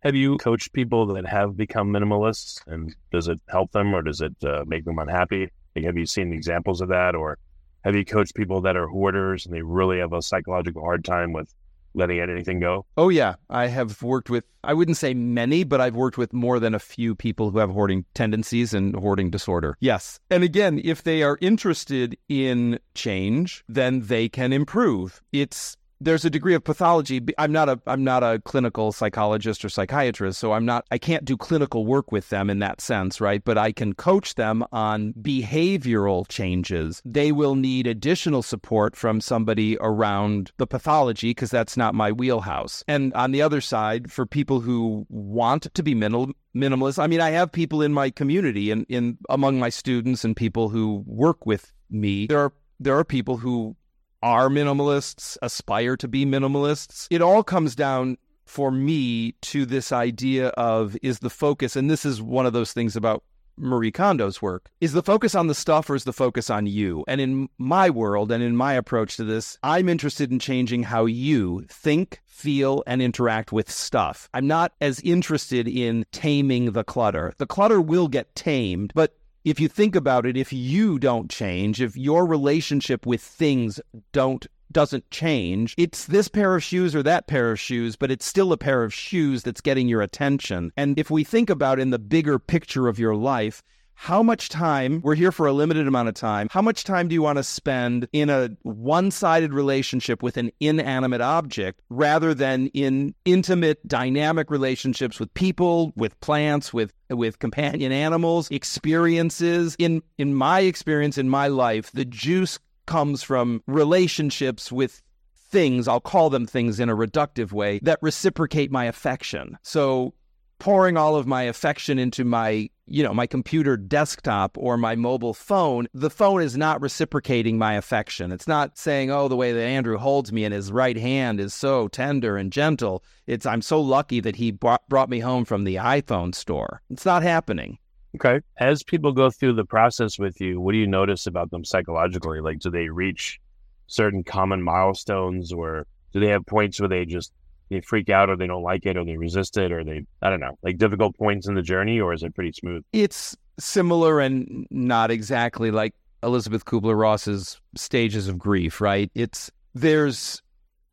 have 0.00 0.14
you 0.14 0.36
coached 0.38 0.72
people 0.72 1.06
that 1.06 1.26
have 1.26 1.56
become 1.56 1.92
minimalists, 1.92 2.60
and 2.66 2.94
does 3.10 3.28
it 3.28 3.40
help 3.48 3.72
them 3.72 3.94
or 3.94 4.02
does 4.02 4.20
it 4.20 4.34
uh, 4.44 4.64
make 4.66 4.84
them 4.84 4.98
unhappy? 4.98 5.50
Have 5.76 5.96
you 5.96 6.06
seen 6.06 6.32
examples 6.32 6.80
of 6.80 6.88
that, 6.88 7.14
or 7.14 7.38
have 7.84 7.94
you 7.94 8.04
coached 8.04 8.34
people 8.34 8.60
that 8.62 8.76
are 8.76 8.86
hoarders 8.86 9.46
and 9.46 9.54
they 9.54 9.62
really 9.62 9.98
have 9.98 10.12
a 10.12 10.22
psychological 10.22 10.82
hard 10.82 11.04
time 11.04 11.32
with 11.32 11.52
letting 11.98 12.20
anything 12.20 12.60
go? 12.60 12.86
Oh, 12.96 13.08
yeah. 13.08 13.34
I 13.50 13.66
have 13.66 14.02
worked 14.02 14.30
with, 14.30 14.44
I 14.64 14.74
wouldn't 14.74 14.96
say 14.96 15.14
many, 15.14 15.64
but 15.64 15.80
I've 15.80 15.96
worked 15.96 16.18
with 16.18 16.32
more 16.32 16.58
than 16.58 16.74
a 16.74 16.78
few 16.78 17.14
people 17.14 17.50
who 17.50 17.58
have 17.58 17.70
hoarding 17.70 18.04
tendencies 18.14 18.74
and 18.74 18.94
hoarding 18.94 19.30
disorder. 19.30 19.76
Yes. 19.80 20.20
And 20.30 20.42
again, 20.44 20.80
if 20.84 21.02
they 21.02 21.22
are 21.22 21.38
interested 21.40 22.16
in 22.28 22.78
change, 22.94 23.64
then 23.68 24.00
they 24.00 24.28
can 24.28 24.52
improve. 24.52 25.22
It's, 25.32 25.76
there's 26.00 26.24
a 26.24 26.30
degree 26.30 26.54
of 26.54 26.64
pathology. 26.64 27.20
I'm 27.38 27.52
not 27.52 27.68
a 27.68 27.80
I'm 27.86 28.04
not 28.04 28.22
a 28.22 28.40
clinical 28.44 28.92
psychologist 28.92 29.64
or 29.64 29.68
psychiatrist, 29.68 30.38
so 30.38 30.52
I'm 30.52 30.64
not 30.64 30.86
I 30.90 30.98
can't 30.98 31.24
do 31.24 31.36
clinical 31.36 31.86
work 31.86 32.12
with 32.12 32.28
them 32.28 32.50
in 32.50 32.60
that 32.60 32.80
sense, 32.80 33.20
right? 33.20 33.44
But 33.44 33.58
I 33.58 33.72
can 33.72 33.94
coach 33.94 34.34
them 34.36 34.64
on 34.72 35.12
behavioral 35.14 36.26
changes. 36.28 37.02
They 37.04 37.32
will 37.32 37.54
need 37.54 37.86
additional 37.86 38.42
support 38.42 38.96
from 38.96 39.20
somebody 39.20 39.76
around 39.80 40.52
the 40.58 40.66
pathology 40.66 41.30
because 41.30 41.50
that's 41.50 41.76
not 41.76 41.94
my 41.94 42.12
wheelhouse. 42.12 42.84
And 42.86 43.12
on 43.14 43.32
the 43.32 43.42
other 43.42 43.60
side, 43.60 44.10
for 44.12 44.26
people 44.26 44.60
who 44.60 45.06
want 45.08 45.72
to 45.74 45.82
be 45.82 45.94
minimal 45.94 46.32
minimalist, 46.54 47.02
I 47.02 47.06
mean, 47.06 47.20
I 47.20 47.30
have 47.30 47.50
people 47.52 47.82
in 47.82 47.92
my 47.92 48.10
community 48.10 48.70
and 48.70 48.86
in 48.88 49.18
among 49.28 49.58
my 49.58 49.68
students 49.68 50.24
and 50.24 50.36
people 50.36 50.68
who 50.68 51.02
work 51.06 51.46
with 51.46 51.72
me. 51.90 52.26
There 52.26 52.40
are 52.40 52.52
there 52.80 52.96
are 52.96 53.04
people 53.04 53.36
who 53.36 53.76
are 54.22 54.48
minimalists, 54.48 55.36
aspire 55.42 55.96
to 55.96 56.08
be 56.08 56.24
minimalists. 56.24 57.06
It 57.10 57.22
all 57.22 57.42
comes 57.42 57.74
down 57.74 58.18
for 58.44 58.70
me 58.70 59.32
to 59.42 59.66
this 59.66 59.92
idea 59.92 60.48
of 60.48 60.96
is 61.02 61.18
the 61.18 61.30
focus, 61.30 61.76
and 61.76 61.90
this 61.90 62.04
is 62.04 62.22
one 62.22 62.46
of 62.46 62.52
those 62.52 62.72
things 62.72 62.96
about 62.96 63.22
Marie 63.60 63.92
Kondo's 63.92 64.40
work, 64.40 64.70
is 64.80 64.92
the 64.92 65.02
focus 65.02 65.34
on 65.34 65.48
the 65.48 65.54
stuff 65.54 65.90
or 65.90 65.94
is 65.94 66.04
the 66.04 66.12
focus 66.12 66.48
on 66.48 66.66
you? 66.66 67.04
And 67.08 67.20
in 67.20 67.48
my 67.58 67.90
world 67.90 68.30
and 68.30 68.42
in 68.42 68.56
my 68.56 68.74
approach 68.74 69.16
to 69.16 69.24
this, 69.24 69.58
I'm 69.62 69.88
interested 69.88 70.30
in 70.30 70.38
changing 70.38 70.84
how 70.84 71.06
you 71.06 71.64
think, 71.68 72.20
feel, 72.24 72.82
and 72.86 73.02
interact 73.02 73.52
with 73.52 73.70
stuff. 73.70 74.28
I'm 74.32 74.46
not 74.46 74.72
as 74.80 75.00
interested 75.00 75.66
in 75.68 76.06
taming 76.12 76.72
the 76.72 76.84
clutter. 76.84 77.34
The 77.38 77.46
clutter 77.46 77.80
will 77.80 78.08
get 78.08 78.34
tamed, 78.34 78.92
but 78.94 79.16
if 79.44 79.60
you 79.60 79.68
think 79.68 79.94
about 79.94 80.26
it, 80.26 80.36
if 80.36 80.52
you 80.52 80.98
don't 80.98 81.30
change, 81.30 81.80
if 81.80 81.96
your 81.96 82.26
relationship 82.26 83.06
with 83.06 83.22
things 83.22 83.80
don't 84.12 84.46
doesn't 84.70 85.10
change, 85.10 85.74
it's 85.78 86.04
this 86.04 86.28
pair 86.28 86.54
of 86.54 86.62
shoes 86.62 86.94
or 86.94 87.02
that 87.02 87.26
pair 87.26 87.50
of 87.52 87.58
shoes, 87.58 87.96
but 87.96 88.10
it's 88.10 88.26
still 88.26 88.52
a 88.52 88.58
pair 88.58 88.84
of 88.84 88.92
shoes 88.92 89.42
that's 89.42 89.62
getting 89.62 89.88
your 89.88 90.02
attention. 90.02 90.70
And 90.76 90.98
if 90.98 91.10
we 91.10 91.24
think 91.24 91.48
about 91.48 91.80
in 91.80 91.90
the 91.90 91.98
bigger 91.98 92.38
picture 92.38 92.86
of 92.86 92.98
your 92.98 93.16
life, 93.16 93.62
how 94.00 94.22
much 94.22 94.48
time, 94.48 95.00
we're 95.02 95.16
here 95.16 95.32
for 95.32 95.48
a 95.48 95.52
limited 95.52 95.88
amount 95.88 96.08
of 96.08 96.14
time, 96.14 96.46
how 96.52 96.62
much 96.62 96.84
time 96.84 97.08
do 97.08 97.14
you 97.14 97.20
want 97.20 97.36
to 97.36 97.42
spend 97.42 98.06
in 98.12 98.30
a 98.30 98.48
one 98.62 99.10
sided 99.10 99.52
relationship 99.52 100.22
with 100.22 100.36
an 100.36 100.52
inanimate 100.60 101.20
object 101.20 101.80
rather 101.90 102.32
than 102.32 102.68
in 102.68 103.12
intimate, 103.24 103.86
dynamic 103.88 104.52
relationships 104.52 105.18
with 105.18 105.34
people, 105.34 105.92
with 105.96 106.18
plants, 106.20 106.72
with 106.72 106.92
with 107.10 107.40
companion 107.40 107.90
animals, 107.90 108.48
experiences. 108.52 109.74
In 109.80 110.00
in 110.16 110.32
my 110.32 110.60
experience 110.60 111.18
in 111.18 111.28
my 111.28 111.48
life, 111.48 111.90
the 111.90 112.04
juice 112.04 112.60
comes 112.86 113.24
from 113.24 113.64
relationships 113.66 114.70
with 114.70 115.02
things, 115.50 115.88
I'll 115.88 116.00
call 116.00 116.30
them 116.30 116.46
things 116.46 116.78
in 116.78 116.88
a 116.88 116.96
reductive 116.96 117.52
way, 117.52 117.80
that 117.82 117.98
reciprocate 118.00 118.70
my 118.70 118.84
affection. 118.84 119.58
So 119.62 120.14
pouring 120.58 120.96
all 120.96 121.16
of 121.16 121.26
my 121.26 121.42
affection 121.42 121.98
into 121.98 122.24
my 122.24 122.68
you 122.86 123.02
know 123.02 123.14
my 123.14 123.26
computer 123.26 123.76
desktop 123.76 124.56
or 124.58 124.76
my 124.76 124.96
mobile 124.96 125.34
phone 125.34 125.86
the 125.94 126.10
phone 126.10 126.42
is 126.42 126.56
not 126.56 126.80
reciprocating 126.80 127.58
my 127.58 127.74
affection 127.74 128.32
it's 128.32 128.48
not 128.48 128.76
saying 128.76 129.10
oh 129.10 129.28
the 129.28 129.36
way 129.36 129.52
that 129.52 129.62
andrew 129.62 129.98
holds 129.98 130.32
me 130.32 130.44
in 130.44 130.52
his 130.52 130.72
right 130.72 130.96
hand 130.96 131.38
is 131.38 131.54
so 131.54 131.86
tender 131.88 132.36
and 132.36 132.52
gentle 132.52 133.04
it's 133.26 133.46
i'm 133.46 133.62
so 133.62 133.80
lucky 133.80 134.20
that 134.20 134.36
he 134.36 134.50
brought, 134.50 134.86
brought 134.88 135.10
me 135.10 135.20
home 135.20 135.44
from 135.44 135.64
the 135.64 135.76
iphone 135.76 136.34
store 136.34 136.82
it's 136.90 137.06
not 137.06 137.22
happening 137.22 137.78
Okay. 138.14 138.40
As 138.58 138.82
people 138.82 139.12
go 139.12 139.30
through 139.30 139.54
the 139.54 139.64
process 139.64 140.18
with 140.18 140.40
you, 140.40 140.60
what 140.60 140.72
do 140.72 140.78
you 140.78 140.86
notice 140.86 141.26
about 141.26 141.50
them 141.50 141.64
psychologically? 141.64 142.40
Like, 142.40 142.58
do 142.58 142.70
they 142.70 142.88
reach 142.88 143.38
certain 143.86 144.24
common 144.24 144.62
milestones 144.62 145.52
or 145.52 145.86
do 146.12 146.20
they 146.20 146.28
have 146.28 146.46
points 146.46 146.80
where 146.80 146.88
they 146.88 147.04
just 147.04 147.32
they 147.70 147.80
freak 147.80 148.08
out 148.10 148.30
or 148.30 148.36
they 148.36 148.46
don't 148.46 148.62
like 148.62 148.86
it 148.86 148.96
or 148.96 149.04
they 149.04 149.16
resist 149.16 149.56
it 149.56 149.72
or 149.72 149.84
they 149.84 150.04
I 150.22 150.30
don't 150.30 150.40
know, 150.40 150.58
like 150.62 150.78
difficult 150.78 151.16
points 151.16 151.48
in 151.48 151.54
the 151.54 151.62
journey 151.62 152.00
or 152.00 152.12
is 152.12 152.22
it 152.22 152.34
pretty 152.34 152.52
smooth? 152.52 152.84
It's 152.92 153.36
similar 153.58 154.20
and 154.20 154.66
not 154.70 155.10
exactly 155.10 155.70
like 155.70 155.94
Elisabeth 156.22 156.64
Kubler-Ross's 156.64 157.60
stages 157.76 158.28
of 158.28 158.38
grief, 158.38 158.80
right? 158.80 159.10
It's 159.14 159.50
there's 159.74 160.42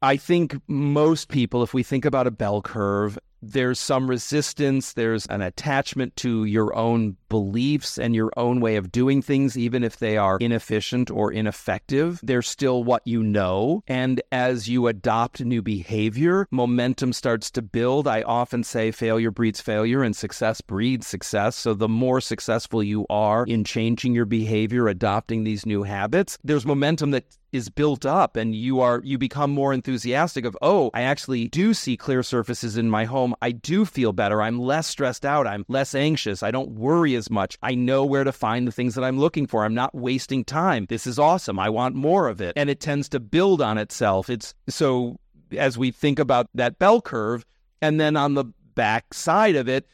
I 0.02 0.18
think 0.18 0.56
most 0.68 1.30
people 1.30 1.64
if 1.64 1.74
we 1.74 1.84
think 1.84 2.06
about 2.06 2.28
a 2.28 2.32
bell 2.32 2.62
curve 2.62 3.18
there's 3.52 3.80
some 3.80 4.10
resistance, 4.10 4.94
there's 4.94 5.26
an 5.28 5.42
attachment 5.42 6.16
to 6.18 6.46
your 6.46 6.76
own 6.76 7.16
beliefs 7.30 7.98
and 7.98 8.16
your 8.16 8.32
own 8.38 8.60
way 8.60 8.76
of 8.76 8.92
doing 8.92 9.22
things, 9.22 9.58
even 9.58 9.84
if 9.84 9.98
they 9.98 10.18
are 10.18 10.38
inefficient 10.40 11.10
or 11.12 11.32
ineffective. 11.32 12.20
They're 12.24 12.42
still 12.42 12.84
what 12.84 13.06
you 13.06 13.24
know. 13.24 13.84
And 13.88 14.22
as 14.32 14.68
you 14.68 14.88
adopt 14.88 15.44
new 15.44 15.62
behavior, 15.62 16.48
momentum 16.52 17.14
starts 17.14 17.52
to 17.52 17.62
build. 17.62 18.08
I 18.08 18.22
often 18.24 18.64
say 18.64 18.92
failure 18.92 19.32
breeds 19.32 19.62
failure 19.62 20.04
and 20.04 20.16
success 20.16 20.62
breeds 20.62 21.08
success. 21.08 21.56
So 21.56 21.74
the 21.74 21.90
more 21.90 22.22
successful 22.22 22.84
you 22.84 23.06
are 23.10 23.46
in 23.46 23.64
changing 23.64 24.14
your 24.14 24.26
behavior, 24.26 24.88
adopting 24.88 25.44
these 25.44 25.66
new 25.66 25.84
habits, 25.84 26.38
there's 26.44 26.66
momentum 26.66 27.12
that 27.12 27.26
is 27.56 27.70
built 27.70 28.06
up 28.06 28.36
and 28.36 28.54
you 28.54 28.82
are 28.82 29.02
you 29.04 29.18
become 29.18 29.50
more 29.50 29.72
enthusiastic 29.72 30.44
of 30.44 30.58
oh 30.62 30.92
i 30.94 31.02
actually 31.02 31.48
do 31.48 31.74
see 31.74 31.96
clear 31.96 32.22
surfaces 32.22 32.76
in 32.76 32.90
my 32.90 33.06
home 33.06 33.34
i 33.42 33.50
do 33.50 33.86
feel 33.86 34.12
better 34.12 34.42
i'm 34.42 34.60
less 34.60 34.88
stressed 34.88 35.26
out 35.26 35.48
i'm 35.48 35.64
less 35.70 35.96
anxious 35.96 36.44
i 36.44 36.52
don't 36.52 36.72
worry 36.72 37.15
as 37.16 37.30
much. 37.30 37.58
I 37.62 37.76
know 37.76 38.06
where 38.06 38.24
to 38.24 38.32
find 38.32 38.68
the 38.68 38.72
things 38.72 38.96
that 38.96 39.04
i'm 39.04 39.20
looking 39.20 39.48
for. 39.48 39.64
I'm 39.64 39.74
not 39.74 39.96
wasting 39.96 40.44
time. 40.44 40.86
This 40.90 41.08
is 41.08 41.20
awesome. 41.20 41.60
I 41.60 41.70
want 41.70 41.96
more 41.96 42.28
of 42.28 42.42
it. 42.42 42.54
And 42.56 42.70
it 42.70 42.80
tends 42.80 43.10
to 43.10 43.20
build 43.20 43.62
on 43.62 43.78
itself. 43.78 44.30
It's 44.30 44.54
so 44.68 45.18
as 45.58 45.78
we 45.78 45.92
think 45.92 46.20
about 46.20 46.48
that 46.54 46.80
bell 46.80 47.02
curve 47.02 47.46
and 47.82 48.00
then 48.00 48.18
on 48.18 48.34
the 48.34 48.46
back 48.76 49.14
side 49.14 49.56
of 49.56 49.70
it 49.70 49.88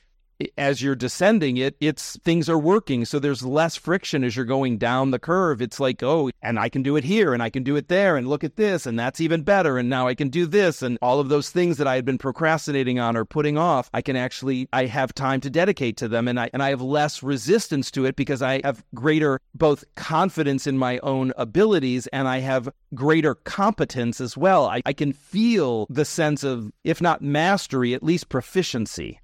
as 0.58 0.82
you're 0.82 0.96
descending 0.96 1.58
it, 1.58 1.76
it's 1.80 2.18
things 2.24 2.50
are 2.50 2.58
working. 2.58 3.06
So 3.06 3.20
there's 3.20 3.44
less 3.44 3.76
friction 3.76 4.24
as 4.24 4.36
you're 4.36 4.46
going 4.46 4.78
down 4.78 5.12
the 5.12 5.20
curve. 5.20 5.62
It's 5.62 5.80
like, 5.80 6.04
oh, 6.04 6.32
and 6.42 6.60
I 6.60 6.70
can 6.70 6.84
do 6.84 6.96
it 6.96 7.04
here 7.04 7.34
and 7.34 7.42
I 7.42 7.50
can 7.50 7.64
do 7.64 7.76
it 7.76 7.88
there 7.88 8.18
and 8.18 8.28
look 8.28 8.44
at 8.44 8.56
this 8.56 8.86
and 8.86 8.98
that's 8.98 9.22
even 9.22 9.44
better. 9.44 9.78
And 9.78 9.90
now 9.90 10.08
I 10.08 10.16
can 10.16 10.30
do 10.30 10.46
this 10.46 10.82
and 10.82 10.98
all 11.02 11.20
of 11.20 11.30
those 11.30 11.50
things 11.50 11.78
that 11.78 11.88
I 11.88 11.96
had 11.96 12.06
been 12.06 12.18
procrastinating 12.18 13.00
on 13.00 13.16
or 13.16 13.26
putting 13.26 13.58
off, 13.58 13.90
I 13.94 14.02
can 14.02 14.16
actually 14.16 14.68
I 14.74 14.86
have 14.86 15.14
time 15.14 15.42
to 15.42 15.50
dedicate 15.50 15.98
to 15.98 16.08
them 16.08 16.28
and 16.28 16.40
I 16.40 16.50
and 16.54 16.62
I 16.62 16.70
have 16.70 16.82
less 16.82 17.24
resistance 17.24 17.92
to 17.92 18.06
it 18.06 18.16
because 18.16 18.42
I 18.42 18.62
have 18.64 18.84
greater 18.94 19.40
both 19.56 19.84
confidence 19.96 20.68
in 20.68 20.78
my 20.78 21.00
own 21.00 21.34
abilities 21.38 22.08
and 22.08 22.28
I 22.28 22.40
have 22.40 22.70
greater 22.94 23.36
competence 23.36 24.20
as 24.20 24.36
well. 24.36 24.66
I, 24.66 24.82
I 24.86 24.94
can 24.94 25.14
feel 25.14 25.88
the 25.90 26.06
sense 26.06 26.44
of, 26.44 26.72
if 26.84 27.02
not 27.02 27.22
mastery, 27.22 27.94
at 27.94 28.04
least 28.04 28.30
proficiency. 28.30 29.21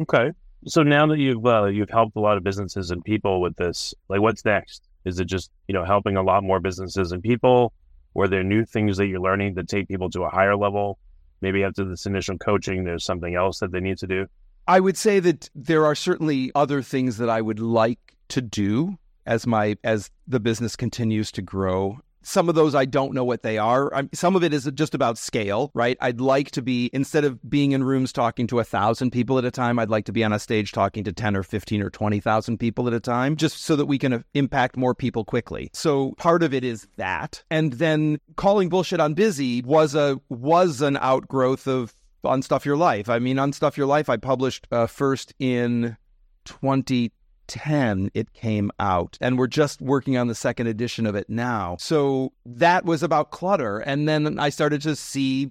Okay. 0.00 0.32
So 0.66 0.82
now 0.82 1.06
that 1.06 1.18
you've 1.18 1.44
uh, 1.44 1.66
you've 1.66 1.90
helped 1.90 2.16
a 2.16 2.20
lot 2.20 2.36
of 2.36 2.44
businesses 2.44 2.90
and 2.90 3.04
people 3.04 3.40
with 3.40 3.56
this, 3.56 3.94
like 4.08 4.20
what's 4.20 4.44
next? 4.44 4.88
Is 5.04 5.20
it 5.20 5.26
just 5.26 5.50
you 5.68 5.74
know 5.74 5.84
helping 5.84 6.16
a 6.16 6.22
lot 6.22 6.42
more 6.42 6.60
businesses 6.60 7.12
and 7.12 7.22
people? 7.22 7.72
Are 8.16 8.28
there 8.28 8.44
new 8.44 8.64
things 8.64 8.96
that 8.96 9.06
you're 9.06 9.20
learning 9.20 9.56
to 9.56 9.64
take 9.64 9.88
people 9.88 10.08
to 10.10 10.22
a 10.22 10.30
higher 10.30 10.56
level? 10.56 10.98
Maybe 11.40 11.64
after 11.64 11.84
this 11.84 12.06
initial 12.06 12.38
coaching, 12.38 12.84
there's 12.84 13.04
something 13.04 13.34
else 13.34 13.58
that 13.58 13.72
they 13.72 13.80
need 13.80 13.98
to 13.98 14.06
do. 14.06 14.26
I 14.66 14.80
would 14.80 14.96
say 14.96 15.20
that 15.20 15.50
there 15.54 15.84
are 15.84 15.94
certainly 15.94 16.50
other 16.54 16.80
things 16.80 17.18
that 17.18 17.28
I 17.28 17.42
would 17.42 17.60
like 17.60 17.98
to 18.28 18.40
do 18.40 18.96
as 19.26 19.46
my 19.46 19.76
as 19.84 20.10
the 20.26 20.40
business 20.40 20.76
continues 20.76 21.30
to 21.32 21.42
grow. 21.42 21.98
Some 22.24 22.48
of 22.48 22.54
those 22.54 22.74
I 22.74 22.84
don't 22.84 23.12
know 23.12 23.24
what 23.24 23.42
they 23.42 23.58
are. 23.58 23.94
I'm, 23.94 24.08
some 24.12 24.34
of 24.34 24.42
it 24.42 24.52
is 24.52 24.70
just 24.74 24.94
about 24.94 25.18
scale, 25.18 25.70
right? 25.74 25.96
I'd 26.00 26.20
like 26.20 26.50
to 26.52 26.62
be, 26.62 26.90
instead 26.92 27.24
of 27.24 27.38
being 27.48 27.72
in 27.72 27.84
rooms 27.84 28.12
talking 28.12 28.46
to 28.48 28.58
a 28.58 28.64
thousand 28.64 29.10
people 29.10 29.38
at 29.38 29.44
a 29.44 29.50
time, 29.50 29.78
I'd 29.78 29.90
like 29.90 30.06
to 30.06 30.12
be 30.12 30.24
on 30.24 30.32
a 30.32 30.38
stage 30.38 30.72
talking 30.72 31.04
to 31.04 31.12
10 31.12 31.36
or 31.36 31.42
15 31.42 31.82
or 31.82 31.90
20,000 31.90 32.58
people 32.58 32.88
at 32.88 32.94
a 32.94 33.00
time, 33.00 33.36
just 33.36 33.62
so 33.62 33.76
that 33.76 33.86
we 33.86 33.98
can 33.98 34.12
uh, 34.12 34.22
impact 34.34 34.76
more 34.76 34.94
people 34.94 35.24
quickly. 35.24 35.70
So 35.72 36.12
part 36.12 36.42
of 36.42 36.54
it 36.54 36.64
is 36.64 36.88
that. 36.96 37.42
And 37.50 37.74
then 37.74 38.18
calling 38.36 38.68
bullshit 38.68 39.00
on 39.00 39.14
busy 39.14 39.62
was 39.62 39.94
a, 39.94 40.20
was 40.28 40.80
an 40.80 40.96
outgrowth 40.96 41.66
of 41.66 41.94
Unstuff 42.24 42.64
Your 42.64 42.76
Life. 42.76 43.08
I 43.08 43.18
mean, 43.18 43.36
Unstuff 43.36 43.76
Your 43.76 43.86
Life, 43.86 44.08
I 44.08 44.16
published 44.16 44.66
uh, 44.72 44.86
first 44.86 45.34
in 45.38 45.96
20 46.44 47.12
10 47.46 48.10
it 48.14 48.32
came 48.32 48.70
out 48.78 49.18
and 49.20 49.38
we're 49.38 49.46
just 49.46 49.80
working 49.80 50.16
on 50.16 50.28
the 50.28 50.34
second 50.34 50.66
edition 50.66 51.06
of 51.06 51.14
it 51.14 51.28
now. 51.28 51.76
So 51.78 52.32
that 52.46 52.84
was 52.84 53.02
about 53.02 53.30
clutter 53.30 53.78
and 53.78 54.08
then 54.08 54.38
i 54.38 54.48
started 54.48 54.82
to 54.82 54.96
see 54.96 55.50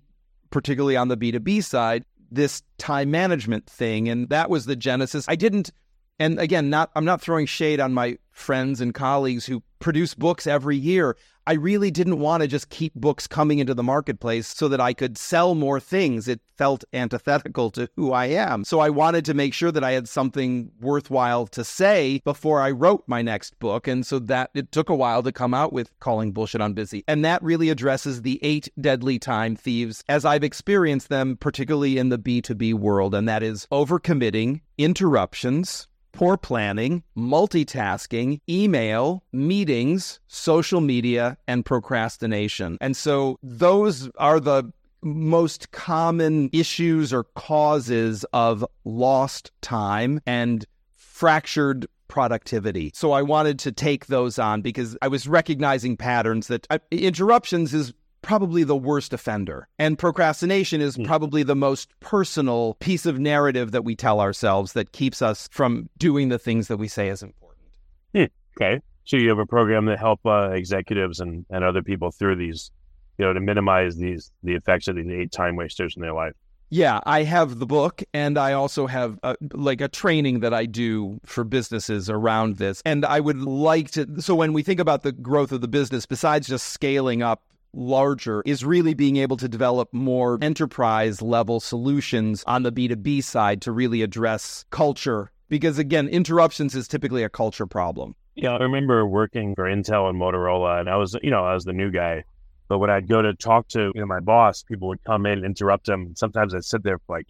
particularly 0.50 0.96
on 0.96 1.08
the 1.08 1.18
b2b 1.18 1.64
side 1.64 2.06
this 2.32 2.64
time 2.78 3.12
management 3.12 3.68
thing 3.68 4.10
and 4.10 4.30
that 4.30 4.50
was 4.50 4.66
the 4.66 4.76
genesis. 4.76 5.26
I 5.28 5.36
didn't 5.36 5.72
and 6.20 6.40
again 6.40 6.70
not 6.70 6.92
i'm 6.96 7.06
not 7.06 7.22
throwing 7.22 7.46
shade 7.46 7.80
on 7.80 7.94
my 7.94 8.18
friends 8.32 8.82
and 8.82 8.94
colleagues 8.94 9.46
who 9.46 9.64
produce 9.80 10.14
books 10.14 10.48
every 10.48 10.78
year 10.78 11.18
I 11.46 11.54
really 11.54 11.92
didn't 11.92 12.20
want 12.20 12.42
to 12.42 12.48
just 12.48 12.70
keep 12.70 12.94
books 12.96 13.28
coming 13.28 13.60
into 13.60 13.74
the 13.74 13.84
marketplace 13.84 14.48
so 14.48 14.70
that 14.70 14.80
I 14.80 14.94
could 14.94 15.18
sell 15.18 15.56
more 15.56 15.80
things. 15.80 16.28
It 16.28 16.40
felt 16.58 16.86
antithetical 16.94 17.70
to 17.72 17.90
who 17.96 18.14
I 18.14 18.28
am. 18.28 18.64
So 18.64 18.80
I 18.80 18.90
wanted 18.90 19.26
to 19.26 19.34
make 19.34 19.54
sure 19.54 19.72
that 19.72 19.84
I 19.84 19.92
had 19.92 20.08
something 20.08 20.72
worthwhile 20.80 21.48
to 21.48 21.64
say 21.64 22.22
before 22.24 22.62
I 22.62 22.72
wrote 22.72 23.04
my 23.08 23.22
next 23.22 23.60
book. 23.60 23.88
And 23.88 24.06
so 24.06 24.20
that 24.20 24.52
it 24.54 24.72
took 24.72 24.90
a 24.90 24.96
while 24.96 25.22
to 25.24 25.32
come 25.32 25.54
out 25.54 25.74
with 25.74 25.92
Calling 26.00 26.32
Bullshit 26.32 26.62
on 26.62 26.74
Busy. 26.74 27.04
And 27.08 27.26
that 27.26 27.44
really 27.44 27.70
addresses 27.70 28.22
the 28.22 28.40
eight 28.42 28.70
deadly 28.80 29.20
time 29.20 29.56
thieves 29.56 30.04
as 30.08 30.24
I've 30.24 30.44
experienced 30.44 31.10
them, 31.10 31.36
particularly 31.36 31.98
in 31.98 32.10
the 32.10 32.20
B2B 32.20 32.76
world. 32.76 33.14
And 33.14 33.28
that 33.28 33.44
is 33.44 33.68
overcommitting, 33.72 34.62
interruptions, 34.78 35.88
poor 36.14 36.38
planning, 36.38 37.04
multitasking, 37.18 38.40
email, 38.48 39.24
meetings, 39.34 40.20
social 40.28 40.80
media, 40.80 41.38
and 41.48 41.66
procrastination. 41.66 42.78
And 42.80 42.96
so 42.96 43.38
those 43.44 44.10
are 44.18 44.40
the 44.40 44.72
most 45.02 45.72
common 45.72 46.50
issues 46.54 47.12
or 47.12 47.26
causes 47.36 48.24
of 48.32 48.66
lost 48.86 49.52
time 49.62 50.22
and 50.26 50.66
fractured 50.96 51.88
productivity. 52.08 52.92
So 52.94 53.12
I 53.12 53.24
wanted 53.24 53.58
to 53.60 53.72
take 53.72 54.06
those 54.06 54.38
on 54.38 54.62
because 54.62 54.96
I 55.02 55.08
was 55.08 55.28
recognizing 55.28 55.98
patterns 55.98 56.48
that 56.48 56.68
uh, 56.70 56.78
interruptions 56.92 57.74
is 57.74 57.94
probably 58.24 58.64
the 58.64 58.76
worst 58.76 59.14
offender. 59.14 59.68
And 59.78 60.00
procrastination 60.00 60.82
is 60.82 60.98
mm. 60.98 61.06
probably 61.06 61.44
the 61.44 61.56
most 61.56 61.90
personal 62.00 62.76
piece 62.80 63.06
of 63.06 63.20
narrative 63.20 63.72
that 63.72 63.84
we 63.84 63.96
tell 63.96 64.20
ourselves 64.20 64.74
that 64.74 64.94
keeps 64.94 65.22
us 65.22 65.48
from 65.52 65.90
doing 66.00 66.30
the 66.30 66.40
things 66.40 66.68
that 66.70 66.78
we 66.78 66.88
say 66.88 67.10
is 67.10 67.22
important. 67.22 67.68
Hmm. 68.16 68.24
Okay. 68.58 68.82
So 69.04 69.18
you 69.18 69.30
have 69.30 69.40
a 69.40 69.46
program 69.46 69.86
that 69.86 70.00
help 70.00 70.26
uh, 70.26 70.52
executives 70.52 71.20
and, 71.20 71.46
and 71.50 71.64
other 71.64 71.84
people 71.84 72.10
through 72.10 72.38
these, 72.38 72.72
you 73.18 73.26
know, 73.26 73.34
to 73.34 73.40
minimize 73.40 73.98
these 73.98 74.32
the 74.42 74.54
effects 74.54 74.88
of 74.88 74.96
these 74.96 75.08
eight 75.10 75.32
time 75.32 75.56
wasters 75.56 75.96
in 75.96 76.02
their 76.02 76.14
life. 76.14 76.34
Yeah, 76.70 77.02
I 77.06 77.22
have 77.22 77.60
the 77.60 77.68
book, 77.68 78.02
and 78.16 78.36
I 78.36 78.54
also 78.54 78.88
have 78.88 79.20
a, 79.22 79.36
like 79.54 79.80
a 79.80 79.88
training 79.88 80.40
that 80.40 80.56
I 80.56 80.66
do 80.66 81.20
for 81.24 81.44
businesses 81.44 82.10
around 82.10 82.58
this. 82.58 82.82
And 82.84 83.06
I 83.06 83.20
would 83.20 83.42
like 83.42 83.92
to. 83.92 84.20
So 84.22 84.34
when 84.34 84.54
we 84.54 84.64
think 84.64 84.80
about 84.80 85.04
the 85.04 85.12
growth 85.12 85.52
of 85.52 85.62
the 85.62 85.68
business, 85.68 86.08
besides 86.08 86.48
just 86.48 86.70
scaling 86.70 87.22
up 87.22 87.44
larger 87.74 88.42
is 88.46 88.64
really 88.64 88.94
being 88.94 89.18
able 89.18 89.38
to 89.38 89.48
develop 89.48 89.90
more 89.94 90.38
enterprise 90.42 91.22
level 91.22 91.60
solutions 91.60 92.44
on 92.46 92.64
the 92.64 92.72
B2B 92.72 93.24
side 93.24 93.62
to 93.64 93.72
really 93.72 94.02
address 94.02 94.66
culture. 94.70 95.32
Because 95.50 95.78
again, 95.78 96.08
interruptions 96.08 96.76
is 96.76 96.88
typically 96.88 97.24
a 97.24 97.30
culture 97.30 97.68
problem. 97.68 98.16
Yeah, 98.36 98.52
I 98.52 98.64
remember 98.64 99.06
working 99.06 99.54
for 99.56 99.66
Intel 99.66 100.10
and 100.10 100.20
Motorola, 100.20 100.80
and 100.80 100.90
I 100.90 100.96
was, 100.96 101.16
you 101.22 101.30
know, 101.30 101.44
I 101.44 101.54
was 101.54 101.66
the 101.66 101.74
new 101.74 101.92
guy. 101.92 102.24
But 102.68 102.80
when 102.80 102.90
I'd 102.90 103.08
go 103.08 103.22
to 103.22 103.34
talk 103.36 103.68
to 103.70 103.92
you 103.94 104.02
know 104.02 104.08
my 104.08 104.20
boss, 104.20 104.64
people 104.64 104.88
would 104.88 105.04
come 105.04 105.26
in, 105.26 105.46
interrupt 105.46 105.88
him. 105.88 106.16
Sometimes 106.16 106.56
I'd 106.56 106.64
sit 106.64 106.84
there 106.84 106.98
for 106.98 107.18
like 107.18 107.28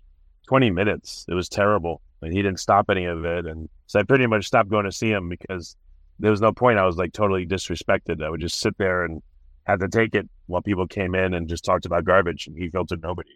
20 0.48 0.70
minutes. 0.72 1.26
It 1.28 1.34
was 1.34 1.50
terrible, 1.50 2.02
and 2.22 2.32
he 2.32 2.42
didn't 2.42 2.60
stop 2.60 2.90
any 2.90 3.06
of 3.06 3.26
it. 3.26 3.46
And 3.46 3.68
so 3.88 4.00
I 4.00 4.04
pretty 4.04 4.28
much 4.28 4.46
stopped 4.46 4.70
going 4.70 4.86
to 4.86 4.92
see 4.92 5.10
him 5.10 5.28
because 5.28 5.76
there 6.20 6.32
was 6.32 6.40
no 6.40 6.54
point. 6.54 6.80
I 6.80 6.86
was 6.86 6.96
like 6.96 7.12
totally 7.12 7.46
disrespected. 7.46 8.24
I 8.24 8.30
would 8.30 8.40
just 8.40 8.60
sit 8.60 8.78
there 8.78 9.04
and 9.04 9.22
had 9.66 9.80
to 9.80 9.88
take 9.88 10.16
it 10.16 10.30
while 10.48 10.62
people 10.62 10.88
came 10.88 11.16
in 11.16 11.34
and 11.34 11.48
just 11.48 11.64
talked 11.64 11.86
about 11.86 12.04
garbage 12.04 12.48
and 12.48 12.58
he 12.58 12.70
filtered 12.70 13.02
nobody. 13.02 13.30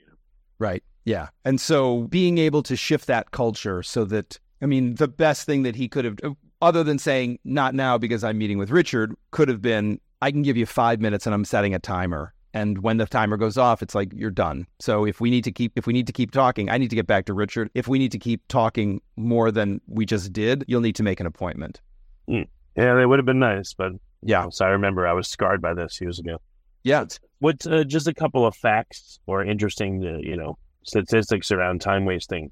Right. 0.60 0.84
Yeah. 1.06 1.30
And 1.46 1.62
so 1.62 2.04
being 2.04 2.38
able 2.38 2.64
to 2.64 2.76
shift 2.76 3.08
that 3.08 3.32
culture 3.32 3.84
so 3.84 4.04
that, 4.06 4.40
I 4.62 4.66
mean, 4.66 4.96
the 4.96 5.08
best 5.08 5.46
thing 5.46 5.64
that 5.64 5.76
he 5.76 5.88
could 5.88 6.06
have, 6.06 6.18
other 6.62 6.84
than 6.84 7.00
saying, 7.00 7.40
not 7.44 7.76
now 7.76 7.98
because 7.98 8.24
I'm 8.24 8.38
meeting 8.38 8.58
with 8.58 8.72
Richard, 8.72 9.14
could 9.32 9.48
have 9.48 9.62
been, 9.62 10.00
I 10.22 10.32
can 10.32 10.42
give 10.42 10.58
you 10.58 10.66
five 10.66 11.00
minutes 11.00 11.26
and 11.26 11.34
I'm 11.34 11.46
setting 11.46 11.74
a 11.74 11.80
timer. 11.80 12.34
And 12.54 12.80
when 12.80 12.98
the 12.98 13.06
timer 13.06 13.38
goes 13.38 13.58
off, 13.58 13.84
it's 13.84 13.94
like 13.94 14.12
you're 14.14 14.32
done. 14.32 14.66
So 14.80 15.06
if 15.06 15.22
we 15.22 15.30
need 15.30 15.44
to 15.44 15.52
keep 15.52 15.74
if 15.76 15.86
we 15.86 15.94
need 15.94 16.08
to 16.08 16.14
keep 16.14 16.32
talking, 16.32 16.72
I 16.72 16.80
need 16.80 16.90
to 16.90 16.96
get 16.96 17.06
back 17.06 17.26
to 17.26 17.34
Richard. 17.34 17.70
If 17.76 17.88
we 17.88 18.00
need 18.00 18.12
to 18.14 18.18
keep 18.18 18.42
talking 18.48 19.00
more 19.16 19.52
than 19.52 19.80
we 19.86 20.08
just 20.08 20.34
did, 20.34 20.66
you'll 20.68 20.82
need 20.82 20.96
to 20.96 21.04
make 21.04 21.20
an 21.20 21.28
appointment. 21.28 21.82
Mm. 22.28 22.48
Yeah, 22.76 22.96
they 22.96 23.06
would 23.06 23.20
have 23.20 23.28
been 23.28 23.40
nice, 23.40 23.74
but 23.74 23.92
yeah. 24.22 24.48
So 24.50 24.66
I 24.66 24.70
remember 24.70 25.08
I 25.08 25.14
was 25.14 25.28
scarred 25.28 25.62
by 25.62 25.74
this 25.74 26.00
years 26.02 26.20
ago. 26.20 26.40
Yeah. 26.84 27.06
What 27.40 27.66
uh, 27.68 27.84
just 27.84 28.08
a 28.08 28.14
couple 28.14 28.46
of 28.46 28.56
facts 28.56 29.20
or 29.28 29.44
interesting, 29.44 30.06
uh, 30.06 30.18
you 30.20 30.36
know, 30.36 30.58
statistics 30.84 31.52
around 31.52 31.82
time 31.82 32.06
wasting. 32.06 32.52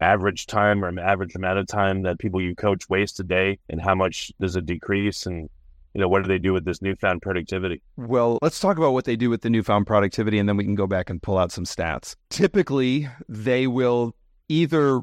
Average 0.00 0.46
time 0.46 0.84
or 0.84 0.98
average 0.98 1.34
amount 1.34 1.58
of 1.58 1.66
time 1.66 2.02
that 2.02 2.18
people 2.18 2.40
you 2.40 2.54
coach 2.54 2.88
waste 2.88 3.20
a 3.20 3.22
day, 3.22 3.58
and 3.70 3.80
how 3.80 3.94
much 3.94 4.32
does 4.40 4.56
it 4.56 4.66
decrease? 4.66 5.24
And 5.24 5.48
you 5.94 6.00
know, 6.00 6.08
what 6.08 6.22
do 6.24 6.28
they 6.28 6.38
do 6.38 6.52
with 6.52 6.64
this 6.64 6.82
newfound 6.82 7.22
productivity? 7.22 7.80
Well, 7.96 8.38
let's 8.42 8.58
talk 8.58 8.76
about 8.76 8.92
what 8.92 9.04
they 9.04 9.14
do 9.14 9.30
with 9.30 9.42
the 9.42 9.50
newfound 9.50 9.86
productivity, 9.86 10.38
and 10.38 10.48
then 10.48 10.56
we 10.56 10.64
can 10.64 10.74
go 10.74 10.88
back 10.88 11.08
and 11.08 11.22
pull 11.22 11.38
out 11.38 11.52
some 11.52 11.64
stats. 11.64 12.16
Typically, 12.30 13.08
they 13.28 13.68
will 13.68 14.16
either 14.48 15.02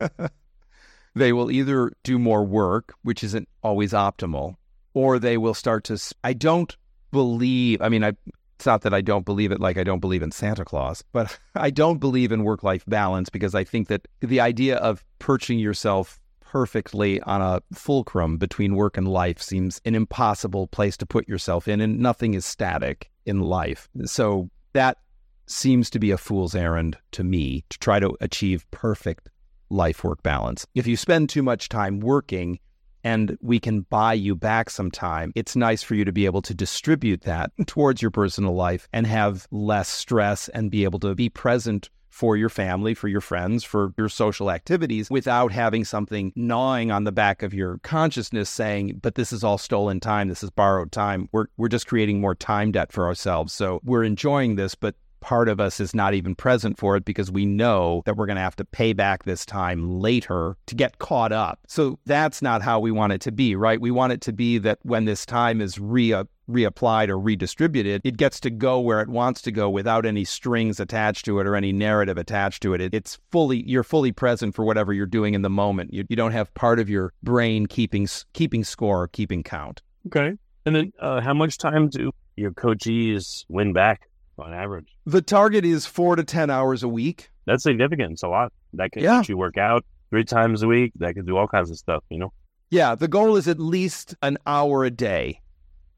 they 1.14 1.32
will 1.32 1.50
either 1.50 1.92
do 2.04 2.18
more 2.18 2.44
work, 2.44 2.94
which 3.02 3.24
isn't 3.24 3.48
always 3.62 3.92
optimal, 3.92 4.54
or 4.94 5.18
they 5.18 5.36
will 5.36 5.54
start 5.54 5.84
to. 5.84 5.98
I 6.22 6.32
don't 6.32 6.74
believe. 7.10 7.82
I 7.82 7.88
mean, 7.88 8.04
I 8.04 8.12
it's 8.56 8.66
not 8.66 8.82
that 8.82 8.94
I 8.94 9.00
don't 9.00 9.24
believe 9.24 9.52
it 9.52 9.60
like 9.60 9.76
I 9.76 9.84
don't 9.84 10.00
believe 10.00 10.22
in 10.22 10.30
Santa 10.30 10.64
Claus, 10.64 11.04
but 11.12 11.38
I 11.54 11.70
don't 11.70 11.98
believe 11.98 12.32
in 12.32 12.44
work 12.44 12.62
life 12.62 12.84
balance 12.86 13.28
because 13.28 13.54
I 13.54 13.64
think 13.64 13.88
that 13.88 14.06
the 14.20 14.40
idea 14.40 14.76
of 14.76 15.04
perching 15.18 15.58
yourself 15.58 16.18
perfectly 16.40 17.20
on 17.22 17.42
a 17.42 17.60
fulcrum 17.72 18.36
between 18.38 18.76
work 18.76 18.96
and 18.96 19.08
life 19.08 19.42
seems 19.42 19.80
an 19.84 19.94
impossible 19.94 20.68
place 20.68 20.96
to 20.96 21.06
put 21.06 21.28
yourself 21.28 21.66
in, 21.66 21.80
and 21.80 21.98
nothing 21.98 22.34
is 22.34 22.46
static 22.46 23.10
in 23.26 23.40
life. 23.40 23.88
So 24.04 24.48
that 24.72 24.98
seems 25.46 25.90
to 25.90 25.98
be 25.98 26.10
a 26.10 26.16
fool's 26.16 26.54
errand 26.54 26.96
to 27.12 27.24
me 27.24 27.64
to 27.70 27.78
try 27.78 27.98
to 27.98 28.16
achieve 28.20 28.70
perfect 28.70 29.28
life 29.68 30.04
work 30.04 30.22
balance. 30.22 30.66
If 30.74 30.86
you 30.86 30.96
spend 30.96 31.28
too 31.28 31.42
much 31.42 31.68
time 31.68 32.00
working, 32.00 32.60
and 33.04 33.36
we 33.40 33.60
can 33.60 33.82
buy 33.82 34.14
you 34.14 34.34
back 34.34 34.70
some 34.70 34.90
time, 34.90 35.32
it's 35.34 35.54
nice 35.54 35.82
for 35.82 35.94
you 35.94 36.04
to 36.04 36.12
be 36.12 36.24
able 36.24 36.42
to 36.42 36.54
distribute 36.54 37.22
that 37.22 37.52
towards 37.66 38.02
your 38.02 38.10
personal 38.10 38.54
life 38.54 38.88
and 38.92 39.06
have 39.06 39.46
less 39.50 39.88
stress 39.88 40.48
and 40.48 40.70
be 40.70 40.84
able 40.84 40.98
to 41.00 41.14
be 41.14 41.28
present 41.28 41.90
for 42.14 42.36
your 42.36 42.48
family, 42.48 42.94
for 42.94 43.08
your 43.08 43.20
friends, 43.20 43.64
for 43.64 43.92
your 43.98 44.08
social 44.08 44.48
activities 44.48 45.10
without 45.10 45.50
having 45.50 45.84
something 45.84 46.32
gnawing 46.36 46.92
on 46.92 47.02
the 47.02 47.10
back 47.10 47.42
of 47.42 47.52
your 47.52 47.78
consciousness 47.78 48.48
saying, 48.48 49.00
but 49.02 49.16
this 49.16 49.32
is 49.32 49.42
all 49.42 49.58
stolen 49.58 49.98
time. 49.98 50.28
This 50.28 50.44
is 50.44 50.50
borrowed 50.50 50.92
time. 50.92 51.28
We're, 51.32 51.46
we're 51.56 51.66
just 51.66 51.88
creating 51.88 52.20
more 52.20 52.36
time 52.36 52.70
debt 52.70 52.92
for 52.92 53.04
ourselves. 53.04 53.52
So 53.52 53.80
we're 53.82 54.04
enjoying 54.04 54.54
this, 54.54 54.76
but 54.76 54.94
part 55.24 55.48
of 55.48 55.58
us 55.58 55.80
is 55.80 55.94
not 55.94 56.12
even 56.12 56.34
present 56.34 56.78
for 56.78 56.96
it 56.96 57.04
because 57.06 57.30
we 57.30 57.46
know 57.46 58.02
that 58.04 58.14
we're 58.14 58.26
going 58.26 58.36
to 58.36 58.42
have 58.42 58.56
to 58.56 58.64
pay 58.64 58.92
back 58.92 59.24
this 59.24 59.46
time 59.46 59.98
later 59.98 60.54
to 60.66 60.74
get 60.74 60.98
caught 60.98 61.32
up. 61.32 61.58
So 61.66 61.98
that's 62.04 62.42
not 62.42 62.60
how 62.60 62.78
we 62.78 62.90
want 62.90 63.14
it 63.14 63.22
to 63.22 63.32
be, 63.32 63.56
right? 63.56 63.80
We 63.80 63.90
want 63.90 64.12
it 64.12 64.20
to 64.20 64.34
be 64.34 64.58
that 64.58 64.80
when 64.82 65.06
this 65.06 65.24
time 65.24 65.62
is 65.62 65.78
re 65.78 66.14
reapplied 66.46 67.08
or 67.08 67.18
redistributed, 67.18 68.02
it 68.04 68.18
gets 68.18 68.38
to 68.40 68.50
go 68.50 68.78
where 68.78 69.00
it 69.00 69.08
wants 69.08 69.40
to 69.40 69.50
go 69.50 69.70
without 69.70 70.04
any 70.04 70.24
strings 70.24 70.78
attached 70.78 71.24
to 71.24 71.40
it 71.40 71.46
or 71.46 71.56
any 71.56 71.72
narrative 71.72 72.18
attached 72.18 72.62
to 72.62 72.74
it. 72.74 72.82
it 72.82 72.92
it's 72.92 73.18
fully 73.32 73.66
you're 73.66 73.82
fully 73.82 74.12
present 74.12 74.54
for 74.54 74.62
whatever 74.62 74.92
you're 74.92 75.06
doing 75.06 75.32
in 75.32 75.40
the 75.40 75.48
moment. 75.48 75.94
You, 75.94 76.04
you 76.10 76.16
don't 76.16 76.32
have 76.32 76.52
part 76.52 76.78
of 76.78 76.90
your 76.90 77.14
brain 77.22 77.64
keeping 77.64 78.06
keeping 78.34 78.62
score, 78.62 79.08
keeping 79.08 79.42
count. 79.42 79.80
Okay. 80.06 80.34
And 80.66 80.76
then 80.76 80.92
uh, 81.00 81.22
how 81.22 81.32
much 81.32 81.56
time 81.56 81.88
do 81.88 82.12
your 82.36 82.52
coaches 82.52 83.46
win 83.48 83.72
back 83.72 84.02
on 84.38 84.52
average? 84.52 84.96
The 85.06 85.22
target 85.22 85.64
is 85.64 85.86
four 85.86 86.16
to 86.16 86.24
10 86.24 86.50
hours 86.50 86.82
a 86.82 86.88
week. 86.88 87.30
That's 87.46 87.62
significant. 87.62 88.12
It's 88.12 88.22
a 88.22 88.28
lot. 88.28 88.52
That 88.74 88.92
can 88.92 89.02
yeah. 89.02 89.22
you 89.26 89.36
work 89.36 89.58
out 89.58 89.84
three 90.10 90.24
times 90.24 90.62
a 90.62 90.68
week. 90.68 90.92
That 90.96 91.14
can 91.14 91.24
do 91.24 91.36
all 91.36 91.48
kinds 91.48 91.70
of 91.70 91.76
stuff, 91.76 92.02
you 92.10 92.18
know? 92.18 92.32
Yeah. 92.70 92.94
The 92.94 93.08
goal 93.08 93.36
is 93.36 93.48
at 93.48 93.58
least 93.58 94.14
an 94.22 94.38
hour 94.46 94.84
a 94.84 94.90
day. 94.90 95.40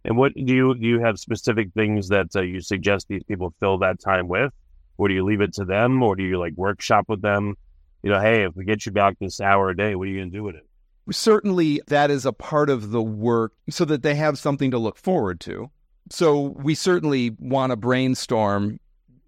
And 0.07 0.17
what 0.17 0.35
do 0.35 0.41
you 0.41 0.75
do? 0.75 0.87
You 0.87 1.01
have 1.01 1.19
specific 1.19 1.73
things 1.75 2.09
that 2.09 2.29
uh, 2.37 2.43
you 2.43 2.61
suggest 2.61 3.09
these 3.09 3.25
people 3.25 3.53
fill 3.59 3.79
that 3.79 3.99
time 3.99 4.29
with, 4.29 4.53
or 4.99 5.09
do 5.09 5.15
you 5.15 5.25
leave 5.25 5.41
it 5.41 5.53
to 5.55 5.65
them, 5.65 6.01
or 6.01 6.15
do 6.15 6.23
you 6.23 6.39
like 6.39 6.53
workshop 6.55 7.07
with 7.09 7.23
them? 7.23 7.57
You 8.05 8.11
know, 8.11 8.21
hey, 8.21 8.45
if 8.45 8.55
we 8.55 8.65
get 8.65 8.87
you 8.87 8.93
back 8.93 9.17
this 9.19 9.41
hour 9.41 9.69
a 9.71 9.77
day, 9.77 9.97
what 9.97 10.07
are 10.07 10.11
you 10.11 10.21
going 10.21 10.31
to 10.31 10.37
do 10.37 10.45
with 10.45 10.55
it? 10.55 10.65
Certainly, 11.11 11.83
that 11.89 12.13
is 12.13 12.25
a 12.25 12.33
part 12.33 12.71
of 12.71 12.91
the 12.91 13.03
work 13.03 13.55
so 13.69 13.85
that 13.85 14.03
they 14.03 14.15
have 14.15 14.39
something 14.39 14.71
to 14.71 14.79
look 14.79 14.97
forward 14.97 15.41
to. 15.41 15.71
So 16.11 16.55
we 16.57 16.75
certainly 16.75 17.31
want 17.39 17.71
to 17.71 17.77
brainstorm 17.77 18.79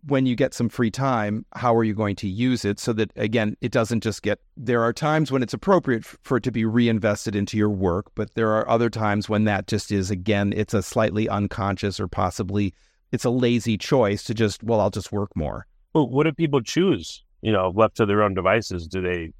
when 0.06 0.26
you 0.26 0.36
get 0.36 0.54
some 0.54 0.68
free 0.68 0.90
time, 0.90 1.44
how 1.54 1.74
are 1.74 1.84
you 1.84 1.94
going 1.94 2.16
to 2.16 2.28
use 2.28 2.64
it 2.64 2.78
so 2.78 2.92
that, 2.94 3.10
again, 3.16 3.56
it 3.60 3.72
doesn't 3.72 4.02
just 4.02 4.22
get. 4.22 4.40
There 4.56 4.82
are 4.82 4.92
times 4.92 5.30
when 5.30 5.42
it's 5.42 5.52
appropriate 5.52 6.04
for 6.04 6.38
it 6.38 6.44
to 6.44 6.52
be 6.52 6.64
reinvested 6.64 7.34
into 7.34 7.56
your 7.56 7.68
work, 7.68 8.06
but 8.14 8.34
there 8.34 8.50
are 8.52 8.68
other 8.68 8.90
times 8.90 9.28
when 9.28 9.44
that 9.44 9.66
just 9.66 9.90
is, 9.90 10.10
again, 10.10 10.52
it's 10.56 10.72
a 10.72 10.82
slightly 10.82 11.28
unconscious 11.28 12.00
or 12.00 12.08
possibly 12.08 12.72
it's 13.12 13.24
a 13.24 13.30
lazy 13.30 13.76
choice 13.76 14.22
to 14.24 14.34
just, 14.34 14.62
well, 14.62 14.80
I'll 14.80 14.90
just 14.90 15.12
work 15.12 15.34
more. 15.34 15.66
Well, 15.94 16.08
what 16.08 16.24
do 16.24 16.32
people 16.32 16.62
choose? 16.62 17.22
You 17.42 17.52
know, 17.52 17.72
left 17.74 17.96
to 17.96 18.06
their 18.06 18.22
own 18.22 18.34
devices, 18.34 18.86
do 18.86 19.02
they, 19.02 19.32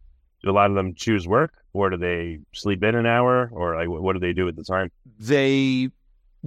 do 0.43 0.51
a 0.51 0.53
lot 0.53 0.71
of 0.71 0.77
them 0.77 0.95
choose 0.95 1.27
work 1.27 1.53
or 1.73 1.91
do 1.91 1.97
they 1.97 2.39
sleep 2.53 2.83
in 2.83 2.95
an 2.95 3.07
hour 3.07 3.49
or 3.53 3.77
like 3.77 3.89
what 3.89 4.13
do 4.13 4.21
they 4.21 4.33
do 4.33 4.49
at 4.49 4.57
the 4.57 4.65
time? 4.65 4.91
They 5.19 5.91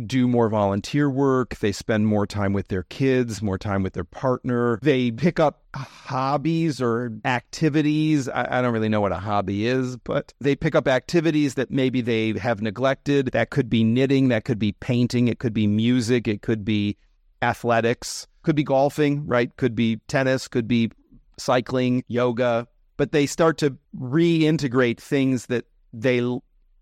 do 0.05 0.27
more 0.27 0.49
volunteer 0.49 1.09
work. 1.09 1.55
They 1.57 1.71
spend 1.71 2.07
more 2.07 2.25
time 2.25 2.53
with 2.53 2.69
their 2.69 2.83
kids, 2.83 3.41
more 3.41 3.57
time 3.57 3.83
with 3.83 3.93
their 3.93 4.03
partner. 4.03 4.79
They 4.81 5.11
pick 5.11 5.39
up 5.39 5.63
hobbies 5.75 6.81
or 6.81 7.11
activities. 7.25 8.29
I, 8.29 8.47
I, 8.49 8.61
don't 8.61 8.73
really 8.73 8.89
know 8.89 9.01
what 9.01 9.11
a 9.11 9.17
hobby 9.17 9.67
is, 9.67 9.97
but 9.97 10.33
they 10.39 10.55
pick 10.55 10.75
up 10.75 10.87
activities 10.87 11.55
that 11.55 11.71
maybe 11.71 12.01
they 12.01 12.37
have 12.39 12.61
neglected. 12.61 13.27
That 13.27 13.49
could 13.49 13.69
be 13.69 13.83
knitting, 13.83 14.29
that 14.29 14.45
could 14.45 14.59
be 14.59 14.73
painting, 14.73 15.27
it 15.27 15.39
could 15.39 15.53
be 15.53 15.67
music, 15.67 16.27
it 16.27 16.41
could 16.41 16.65
be 16.65 16.97
athletics, 17.41 18.27
could 18.43 18.55
be 18.55 18.63
golfing, 18.63 19.25
right? 19.25 19.55
Could 19.57 19.75
be 19.75 19.97
tennis, 20.07 20.47
could 20.47 20.67
be 20.67 20.91
cycling, 21.37 22.03
yoga. 22.07 22.67
But 22.97 23.11
they 23.11 23.25
start 23.25 23.57
to 23.59 23.77
reintegrate 23.97 24.99
things 24.99 25.47
that 25.47 25.65
they 25.93 26.21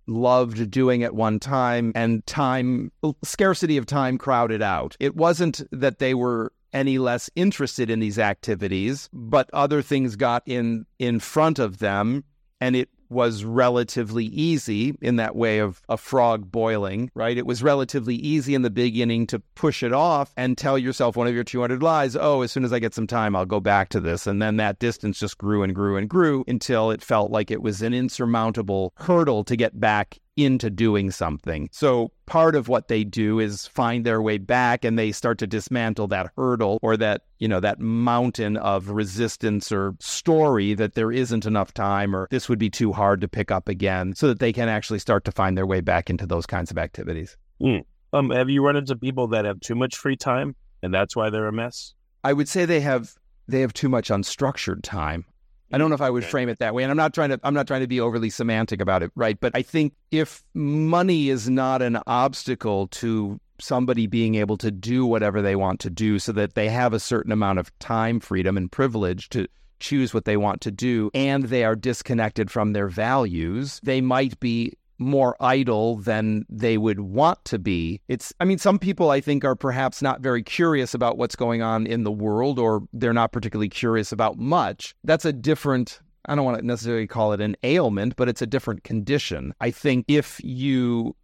loved 0.10 0.70
doing 0.72 1.04
at 1.04 1.16
one 1.16 1.40
time 1.40 1.92
and 1.96 2.26
time 2.26 2.92
scarcity 3.24 3.78
of 3.78 3.86
time 3.86 4.18
crowded 4.18 4.62
out. 4.62 4.96
It 5.00 5.16
wasn't 5.16 5.62
that 5.72 6.00
they 6.00 6.14
were 6.14 6.52
any 6.74 6.98
less 6.98 7.30
interested 7.36 7.90
in 7.90 8.00
these 8.00 8.20
activities, 8.20 9.10
but 9.14 9.50
other 9.54 9.82
things 9.82 10.16
got 10.16 10.44
in 10.46 10.86
in 11.00 11.20
front 11.20 11.60
of 11.60 11.80
them 11.80 12.24
and 12.62 12.76
it 12.76 12.90
was 13.10 13.44
relatively 13.44 14.26
easy 14.26 14.96
in 15.02 15.16
that 15.18 15.36
way 15.36 15.60
of 15.60 15.82
a 15.90 15.98
frog 15.98 16.52
boiling, 16.52 17.12
right? 17.14 17.38
It 17.38 17.46
was 17.46 17.64
relatively 17.64 18.16
easy 18.16 18.56
in 18.56 18.62
the 18.62 18.70
beginning 18.70 19.28
to 19.28 19.40
push 19.56 19.84
it 19.84 19.94
off 19.94 20.34
and 20.38 20.58
tell 20.58 20.78
yourself 20.78 21.16
one 21.16 21.28
of 21.28 21.34
your 21.34 21.44
200 21.44 21.82
lies, 21.82 22.16
oh, 22.16 22.42
as 22.42 22.52
soon 22.52 22.64
as 22.64 22.74
I 22.74 22.80
get 22.80 22.94
some 22.94 23.08
time, 23.08 23.36
I'll 23.36 23.46
go 23.46 23.60
back 23.60 23.90
to 23.90 24.00
this. 24.00 24.28
And 24.28 24.42
then 24.42 24.58
that 24.58 24.80
distance 24.80 25.20
just 25.20 25.38
grew 25.38 25.64
and 25.64 25.74
grew 25.74 25.98
and 25.98 26.10
grew 26.10 26.44
until 26.48 26.92
it 26.92 27.04
felt 27.04 27.32
like 27.32 27.52
it 27.52 27.62
was 27.62 27.82
an 27.82 27.94
insurmountable 27.94 28.94
hurdle 28.96 29.44
to 29.46 29.56
get 29.56 29.80
back 29.80 30.20
into 30.46 30.70
doing 30.70 31.12
something. 31.12 31.70
So 31.72 32.12
part 32.26 32.56
of 32.56 32.68
what 32.68 32.88
they 32.88 33.04
do 33.04 33.40
is 33.40 33.68
find 33.68 34.06
their 34.06 34.22
way 34.22 34.38
back 34.38 34.86
and 34.86 34.98
they 34.98 35.12
start 35.12 35.38
to 35.40 35.48
dismantle 35.48 36.08
that 36.08 36.32
hurdle 36.38 36.80
or 36.82 36.98
that, 36.98 37.24
you 37.40 37.48
know, 37.48 37.60
that 37.60 37.80
mountain 37.80 38.58
of 38.58 38.90
resistance 38.90 39.72
or 39.72 39.96
story 40.00 40.74
that 40.74 40.96
there 40.96 41.12
isn't 41.12 41.46
enough 41.46 41.74
time 41.74 42.16
or 42.16 42.28
this 42.32 42.50
would 42.50 42.60
be 42.60 42.70
too 42.70 42.92
hard 42.92 43.22
to 43.22 43.28
pick 43.28 43.52
up 43.52 43.68
again 43.68 44.16
so 44.16 44.28
that 44.28 44.40
they 44.40 44.54
can 44.54 44.70
actually 44.70 45.00
start 45.00 45.26
to 45.26 45.32
find 45.32 45.58
their 45.58 45.68
way 45.68 45.82
back 45.82 46.10
into 46.10 46.26
those 46.26 46.46
kinds 46.46 46.72
of 46.72 46.78
activities. 46.78 47.38
Mm. 47.62 47.84
Um, 48.14 48.30
have 48.32 48.50
you 48.50 48.66
run 48.66 48.76
into 48.76 48.96
people 48.96 49.28
that 49.28 49.46
have 49.46 49.60
too 49.60 49.76
much 49.76 49.96
free 49.96 50.16
time 50.16 50.56
and 50.82 50.94
that's 50.94 51.16
why 51.16 51.30
they're 51.30 51.48
a 51.48 51.52
mess? 51.52 51.94
I 52.24 52.34
would 52.34 52.48
say 52.48 52.66
they 52.66 52.82
have 52.82 53.14
they 53.48 53.62
have 53.62 53.74
too 53.74 53.90
much 53.90 54.10
unstructured 54.10 54.82
time. 54.84 55.26
I 55.72 55.78
don't 55.78 55.90
know 55.90 55.96
if 55.96 56.02
I 56.02 56.10
would 56.10 56.26
frame 56.26 56.50
it 56.50 56.60
that 56.60 56.74
way. 56.74 56.84
And 56.84 56.92
I'm 56.92 56.98
not 56.98 57.14
trying 57.14 57.30
to 57.30 57.40
I'm 57.44 57.54
not 57.54 57.68
trying 57.68 57.82
to 57.82 57.88
be 57.88 58.00
overly 58.00 58.30
semantic 58.30 58.82
about 58.82 59.04
it, 59.04 59.12
right? 59.16 59.40
But 59.40 59.56
I 59.56 59.62
think 59.62 59.94
if 60.12 60.44
money 60.54 61.30
is 61.30 61.50
not 61.50 61.82
an 61.82 62.00
obstacle 62.08 62.88
to 62.88 63.40
somebody 63.60 64.08
being 64.08 64.36
able 64.36 64.58
to 64.58 64.72
do 64.72 65.06
whatever 65.06 65.42
they 65.42 65.56
want 65.56 65.80
to 65.82 65.90
do 65.90 66.18
so 66.18 66.32
that 66.32 66.56
they 66.56 66.70
have 66.70 66.94
a 66.94 67.00
certain 67.00 67.32
amount 67.32 67.60
of 67.60 67.78
time 67.80 68.20
freedom 68.20 68.58
and 68.58 68.72
privilege 68.72 69.30
to 69.30 69.48
choose 69.80 70.14
what 70.14 70.26
they 70.26 70.38
want 70.38 70.62
to 70.62 70.72
do 70.72 71.10
and 71.14 71.46
they 71.46 71.64
are 71.64 71.76
disconnected 71.76 72.52
from 72.52 72.74
their 72.74 72.88
values, 72.88 73.80
they 73.84 74.02
might 74.02 74.40
be 74.40 74.74
more 75.00 75.36
idle 75.40 75.98
than 75.98 76.46
they 76.50 76.78
would 76.78 77.00
want 77.00 77.44
to 77.46 77.58
be. 77.58 78.02
It's, 78.08 78.34
I 78.40 78.46
mean, 78.46 78.58
some 78.58 78.78
people 78.78 79.10
I 79.10 79.22
think 79.22 79.44
are 79.46 79.56
perhaps 79.56 80.02
not 80.02 80.22
very 80.22 80.44
curious 80.44 80.94
about 80.94 81.18
what's 81.18 81.36
going 81.36 81.62
on 81.62 81.88
in 81.88 82.04
the 82.04 82.12
world 82.12 82.60
or 82.60 82.84
they're 82.94 83.14
not 83.14 83.32
particularly 83.32 83.70
curious 83.70 84.12
about 84.12 84.38
much. 84.38 84.94
That's 85.04 85.26
a 85.26 85.34
different 85.34 86.00
I 86.26 86.36
don't 86.36 86.46
want 86.46 86.60
to 86.60 86.66
necessarily 86.66 87.08
call 87.08 87.34
it 87.34 87.42
an 87.42 87.56
ailment, 87.64 88.16
but 88.16 88.30
it's 88.30 88.42
a 88.42 88.48
different 88.48 88.84
condition. 88.84 89.54
I 89.62 89.72
think 89.72 90.06
if 90.08 90.40
you 90.44 91.16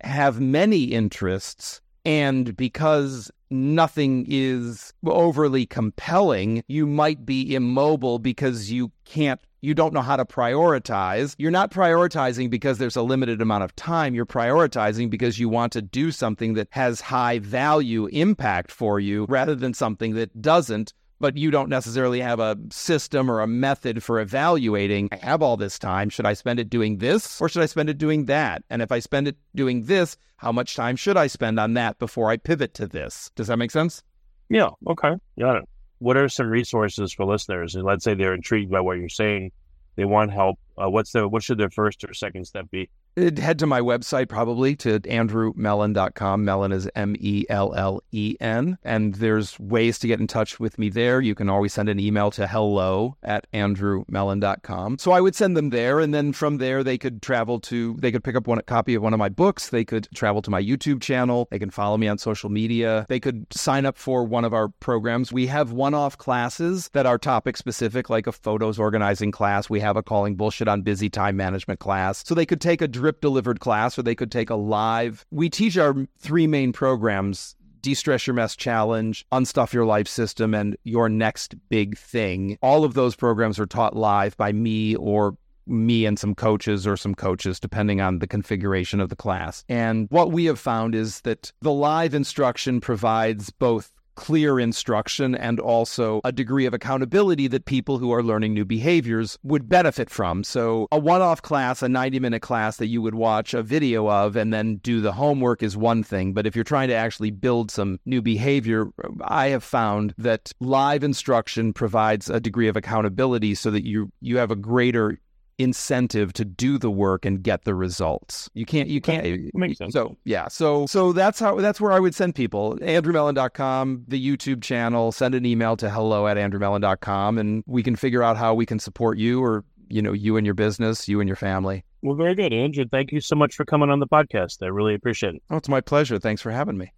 have 0.00 0.40
many 0.40 0.84
interests 0.84 1.82
and 2.04 2.56
because 2.56 3.30
nothing 3.50 4.26
is 4.28 4.92
overly 5.06 5.66
compelling, 5.66 6.62
you 6.68 6.86
might 6.86 7.24
be 7.26 7.54
immobile 7.54 8.18
because 8.18 8.70
you 8.70 8.92
can't 9.04 9.40
you 9.64 9.74
don't 9.74 9.94
know 9.94 10.02
how 10.02 10.16
to 10.16 10.24
prioritize. 10.24 11.34
You're 11.38 11.50
not 11.50 11.70
prioritizing 11.70 12.50
because 12.50 12.78
there's 12.78 12.96
a 12.96 13.02
limited 13.02 13.40
amount 13.40 13.64
of 13.64 13.74
time. 13.74 14.14
You're 14.14 14.26
prioritizing 14.26 15.10
because 15.10 15.38
you 15.38 15.48
want 15.48 15.72
to 15.72 15.82
do 15.82 16.10
something 16.10 16.54
that 16.54 16.68
has 16.70 17.00
high 17.00 17.38
value 17.38 18.06
impact 18.06 18.70
for 18.70 19.00
you 19.00 19.24
rather 19.28 19.54
than 19.54 19.74
something 19.74 20.14
that 20.14 20.40
doesn't 20.40 20.92
but 21.20 21.38
you 21.38 21.50
don't 21.50 21.70
necessarily 21.70 22.20
have 22.20 22.40
a 22.40 22.58
system 22.70 23.30
or 23.30 23.40
a 23.40 23.46
method 23.46 24.02
for 24.02 24.20
evaluating 24.20 25.08
I 25.12 25.16
have 25.24 25.42
all 25.42 25.56
this 25.56 25.78
time. 25.78 26.10
Should 26.10 26.26
I 26.26 26.34
spend 26.34 26.58
it 26.58 26.68
doing 26.68 26.98
this 26.98 27.40
or 27.40 27.48
should 27.48 27.62
I 27.62 27.66
spend 27.66 27.88
it 27.88 27.96
doing 27.96 28.26
that? 28.26 28.62
And 28.68 28.82
if 28.82 28.92
I 28.92 28.98
spend 28.98 29.28
it 29.28 29.36
doing 29.54 29.84
this, 29.84 30.18
how 30.36 30.52
much 30.52 30.76
time 30.76 30.96
should 30.96 31.16
I 31.16 31.28
spend 31.28 31.58
on 31.58 31.74
that 31.74 31.98
before 31.98 32.30
I 32.30 32.36
pivot 32.36 32.74
to 32.74 32.86
this? 32.86 33.30
Does 33.36 33.46
that 33.46 33.56
make 33.56 33.70
sense? 33.70 34.02
Yeah. 34.50 34.70
Okay. 34.86 35.14
Got 35.38 35.56
it. 35.56 35.68
What 35.98 36.16
are 36.16 36.28
some 36.28 36.48
resources 36.48 37.12
for 37.12 37.24
listeners? 37.24 37.74
And 37.74 37.84
let's 37.84 38.04
say 38.04 38.14
they're 38.14 38.34
intrigued 38.34 38.70
by 38.70 38.80
what 38.80 38.98
you're 38.98 39.08
saying, 39.08 39.52
they 39.96 40.04
want 40.04 40.32
help. 40.32 40.58
Uh, 40.76 40.90
what's 40.90 41.12
the 41.12 41.28
what 41.28 41.42
should 41.42 41.58
their 41.58 41.70
first 41.70 42.04
or 42.04 42.14
second 42.14 42.46
step 42.46 42.70
be? 42.70 42.88
It'd 43.16 43.38
head 43.38 43.60
to 43.60 43.66
my 43.66 43.80
website 43.80 44.28
probably 44.28 44.74
to 44.76 44.98
andrewmellen.com. 44.98 46.44
Mellen 46.44 46.72
is 46.72 46.90
M 46.96 47.14
E 47.20 47.44
L 47.48 47.72
L 47.74 48.02
E 48.10 48.34
N. 48.40 48.76
And 48.82 49.14
there's 49.14 49.58
ways 49.60 50.00
to 50.00 50.08
get 50.08 50.18
in 50.18 50.26
touch 50.26 50.58
with 50.58 50.80
me 50.80 50.88
there. 50.88 51.20
You 51.20 51.36
can 51.36 51.48
always 51.48 51.72
send 51.72 51.88
an 51.88 52.00
email 52.00 52.32
to 52.32 52.48
hello 52.48 53.16
at 53.22 53.46
andrewmellen.com. 53.52 54.98
So 54.98 55.12
I 55.12 55.20
would 55.20 55.36
send 55.36 55.56
them 55.56 55.70
there. 55.70 56.00
And 56.00 56.12
then 56.12 56.32
from 56.32 56.58
there, 56.58 56.82
they 56.82 56.98
could 56.98 57.22
travel 57.22 57.60
to, 57.60 57.94
they 58.00 58.10
could 58.10 58.24
pick 58.24 58.34
up 58.34 58.48
one 58.48 58.58
a 58.58 58.62
copy 58.62 58.96
of 58.96 59.02
one 59.02 59.12
of 59.12 59.18
my 59.18 59.28
books. 59.28 59.68
They 59.68 59.84
could 59.84 60.08
travel 60.12 60.42
to 60.42 60.50
my 60.50 60.60
YouTube 60.60 61.00
channel. 61.00 61.46
They 61.52 61.60
can 61.60 61.70
follow 61.70 61.96
me 61.96 62.08
on 62.08 62.18
social 62.18 62.50
media. 62.50 63.06
They 63.08 63.20
could 63.20 63.46
sign 63.52 63.86
up 63.86 63.96
for 63.96 64.24
one 64.24 64.44
of 64.44 64.52
our 64.52 64.70
programs. 64.80 65.32
We 65.32 65.46
have 65.46 65.70
one 65.70 65.94
off 65.94 66.18
classes 66.18 66.90
that 66.94 67.06
are 67.06 67.18
topic 67.18 67.56
specific, 67.58 68.10
like 68.10 68.26
a 68.26 68.32
photos 68.32 68.76
organizing 68.76 69.30
class. 69.30 69.70
We 69.70 69.78
have 69.78 69.96
a 69.96 70.02
calling 70.02 70.34
bullshit 70.34 70.63
on 70.68 70.82
busy 70.82 71.08
time 71.10 71.36
management 71.36 71.80
class. 71.80 72.24
So 72.26 72.34
they 72.34 72.46
could 72.46 72.60
take 72.60 72.82
a 72.82 72.88
drip 72.88 73.20
delivered 73.20 73.60
class 73.60 73.98
or 73.98 74.02
they 74.02 74.14
could 74.14 74.32
take 74.32 74.50
a 74.50 74.54
live. 74.54 75.24
We 75.30 75.48
teach 75.50 75.76
our 75.76 75.94
three 76.18 76.46
main 76.46 76.72
programs 76.72 77.56
De-Stress 77.84 78.26
Your 78.26 78.32
Mess 78.32 78.56
Challenge, 78.56 79.26
Unstuff 79.30 79.74
Your 79.74 79.84
Life 79.84 80.08
System, 80.08 80.54
and 80.54 80.74
Your 80.84 81.10
Next 81.10 81.54
Big 81.68 81.98
Thing. 81.98 82.56
All 82.62 82.82
of 82.82 82.94
those 82.94 83.14
programs 83.14 83.58
are 83.58 83.66
taught 83.66 83.94
live 83.94 84.34
by 84.38 84.52
me 84.52 84.96
or 84.96 85.36
me 85.66 86.06
and 86.06 86.18
some 86.18 86.34
coaches 86.34 86.86
or 86.86 86.96
some 86.96 87.14
coaches, 87.14 87.60
depending 87.60 88.00
on 88.00 88.20
the 88.20 88.26
configuration 88.26 89.00
of 89.00 89.10
the 89.10 89.16
class. 89.16 89.64
And 89.68 90.06
what 90.10 90.32
we 90.32 90.46
have 90.46 90.58
found 90.58 90.94
is 90.94 91.20
that 91.22 91.52
the 91.60 91.72
live 91.72 92.14
instruction 92.14 92.80
provides 92.80 93.50
both 93.50 93.92
clear 94.14 94.60
instruction 94.60 95.34
and 95.34 95.60
also 95.60 96.20
a 96.24 96.32
degree 96.32 96.66
of 96.66 96.74
accountability 96.74 97.48
that 97.48 97.64
people 97.64 97.98
who 97.98 98.12
are 98.12 98.22
learning 98.22 98.54
new 98.54 98.64
behaviors 98.64 99.38
would 99.42 99.68
benefit 99.68 100.10
from. 100.10 100.44
So, 100.44 100.88
a 100.92 100.98
one 100.98 101.22
off 101.22 101.42
class, 101.42 101.82
a 101.82 101.88
90 101.88 102.20
minute 102.20 102.42
class 102.42 102.76
that 102.78 102.86
you 102.86 103.02
would 103.02 103.14
watch 103.14 103.54
a 103.54 103.62
video 103.62 104.08
of 104.08 104.36
and 104.36 104.52
then 104.52 104.76
do 104.76 105.00
the 105.00 105.12
homework 105.12 105.62
is 105.62 105.76
one 105.76 106.02
thing. 106.02 106.32
But 106.32 106.46
if 106.46 106.54
you're 106.54 106.64
trying 106.64 106.88
to 106.88 106.94
actually 106.94 107.30
build 107.30 107.70
some 107.70 107.98
new 108.04 108.22
behavior, 108.22 108.88
I 109.22 109.48
have 109.48 109.64
found 109.64 110.14
that 110.18 110.52
live 110.60 111.04
instruction 111.04 111.72
provides 111.72 112.30
a 112.30 112.40
degree 112.40 112.68
of 112.68 112.76
accountability 112.76 113.54
so 113.54 113.70
that 113.70 113.86
you, 113.86 114.10
you 114.20 114.38
have 114.38 114.50
a 114.50 114.56
greater 114.56 115.18
incentive 115.58 116.32
to 116.34 116.44
do 116.44 116.78
the 116.78 116.90
work 116.90 117.24
and 117.24 117.42
get 117.42 117.64
the 117.64 117.74
results. 117.74 118.50
You 118.54 118.66
can't 118.66 118.88
you 118.88 119.00
can't 119.00 119.24
okay. 119.26 119.50
makes 119.54 119.78
sense. 119.78 119.92
So 119.92 120.16
yeah. 120.24 120.48
So 120.48 120.86
so 120.86 121.12
that's 121.12 121.38
how 121.38 121.56
that's 121.56 121.80
where 121.80 121.92
I 121.92 122.00
would 122.00 122.14
send 122.14 122.34
people. 122.34 122.76
AndrewMellen.com, 122.78 124.04
the 124.08 124.36
YouTube 124.36 124.62
channel, 124.62 125.12
send 125.12 125.34
an 125.34 125.46
email 125.46 125.76
to 125.76 125.90
hello 125.90 126.26
at 126.26 126.36
AndrewMellen.com 126.36 127.38
and 127.38 127.64
we 127.66 127.82
can 127.82 127.96
figure 127.96 128.22
out 128.22 128.36
how 128.36 128.54
we 128.54 128.66
can 128.66 128.78
support 128.78 129.18
you 129.18 129.42
or 129.42 129.64
you 129.88 130.02
know, 130.02 130.12
you 130.12 130.36
and 130.36 130.46
your 130.46 130.54
business, 130.54 131.08
you 131.08 131.20
and 131.20 131.28
your 131.28 131.36
family. 131.36 131.84
Well, 132.02 132.16
very 132.16 132.34
good. 132.34 132.52
Andrew, 132.52 132.84
thank 132.90 133.12
you 133.12 133.20
so 133.20 133.36
much 133.36 133.54
for 133.54 133.64
coming 133.64 133.90
on 133.90 134.00
the 134.00 134.06
podcast. 134.06 134.62
I 134.62 134.66
really 134.66 134.94
appreciate 134.94 135.36
it. 135.36 135.42
Oh, 135.50 135.56
it's 135.56 135.68
my 135.68 135.80
pleasure. 135.80 136.18
Thanks 136.18 136.42
for 136.42 136.50
having 136.50 136.76
me. 136.76 136.92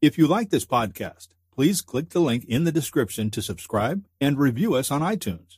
If 0.00 0.16
you 0.18 0.26
like 0.26 0.50
this 0.50 0.64
podcast, 0.64 1.28
please 1.54 1.80
click 1.80 2.10
the 2.10 2.20
link 2.20 2.44
in 2.46 2.64
the 2.64 2.72
description 2.72 3.30
to 3.32 3.42
subscribe 3.42 4.04
and 4.20 4.38
review 4.38 4.74
us 4.74 4.90
on 4.90 5.00
iTunes. 5.00 5.57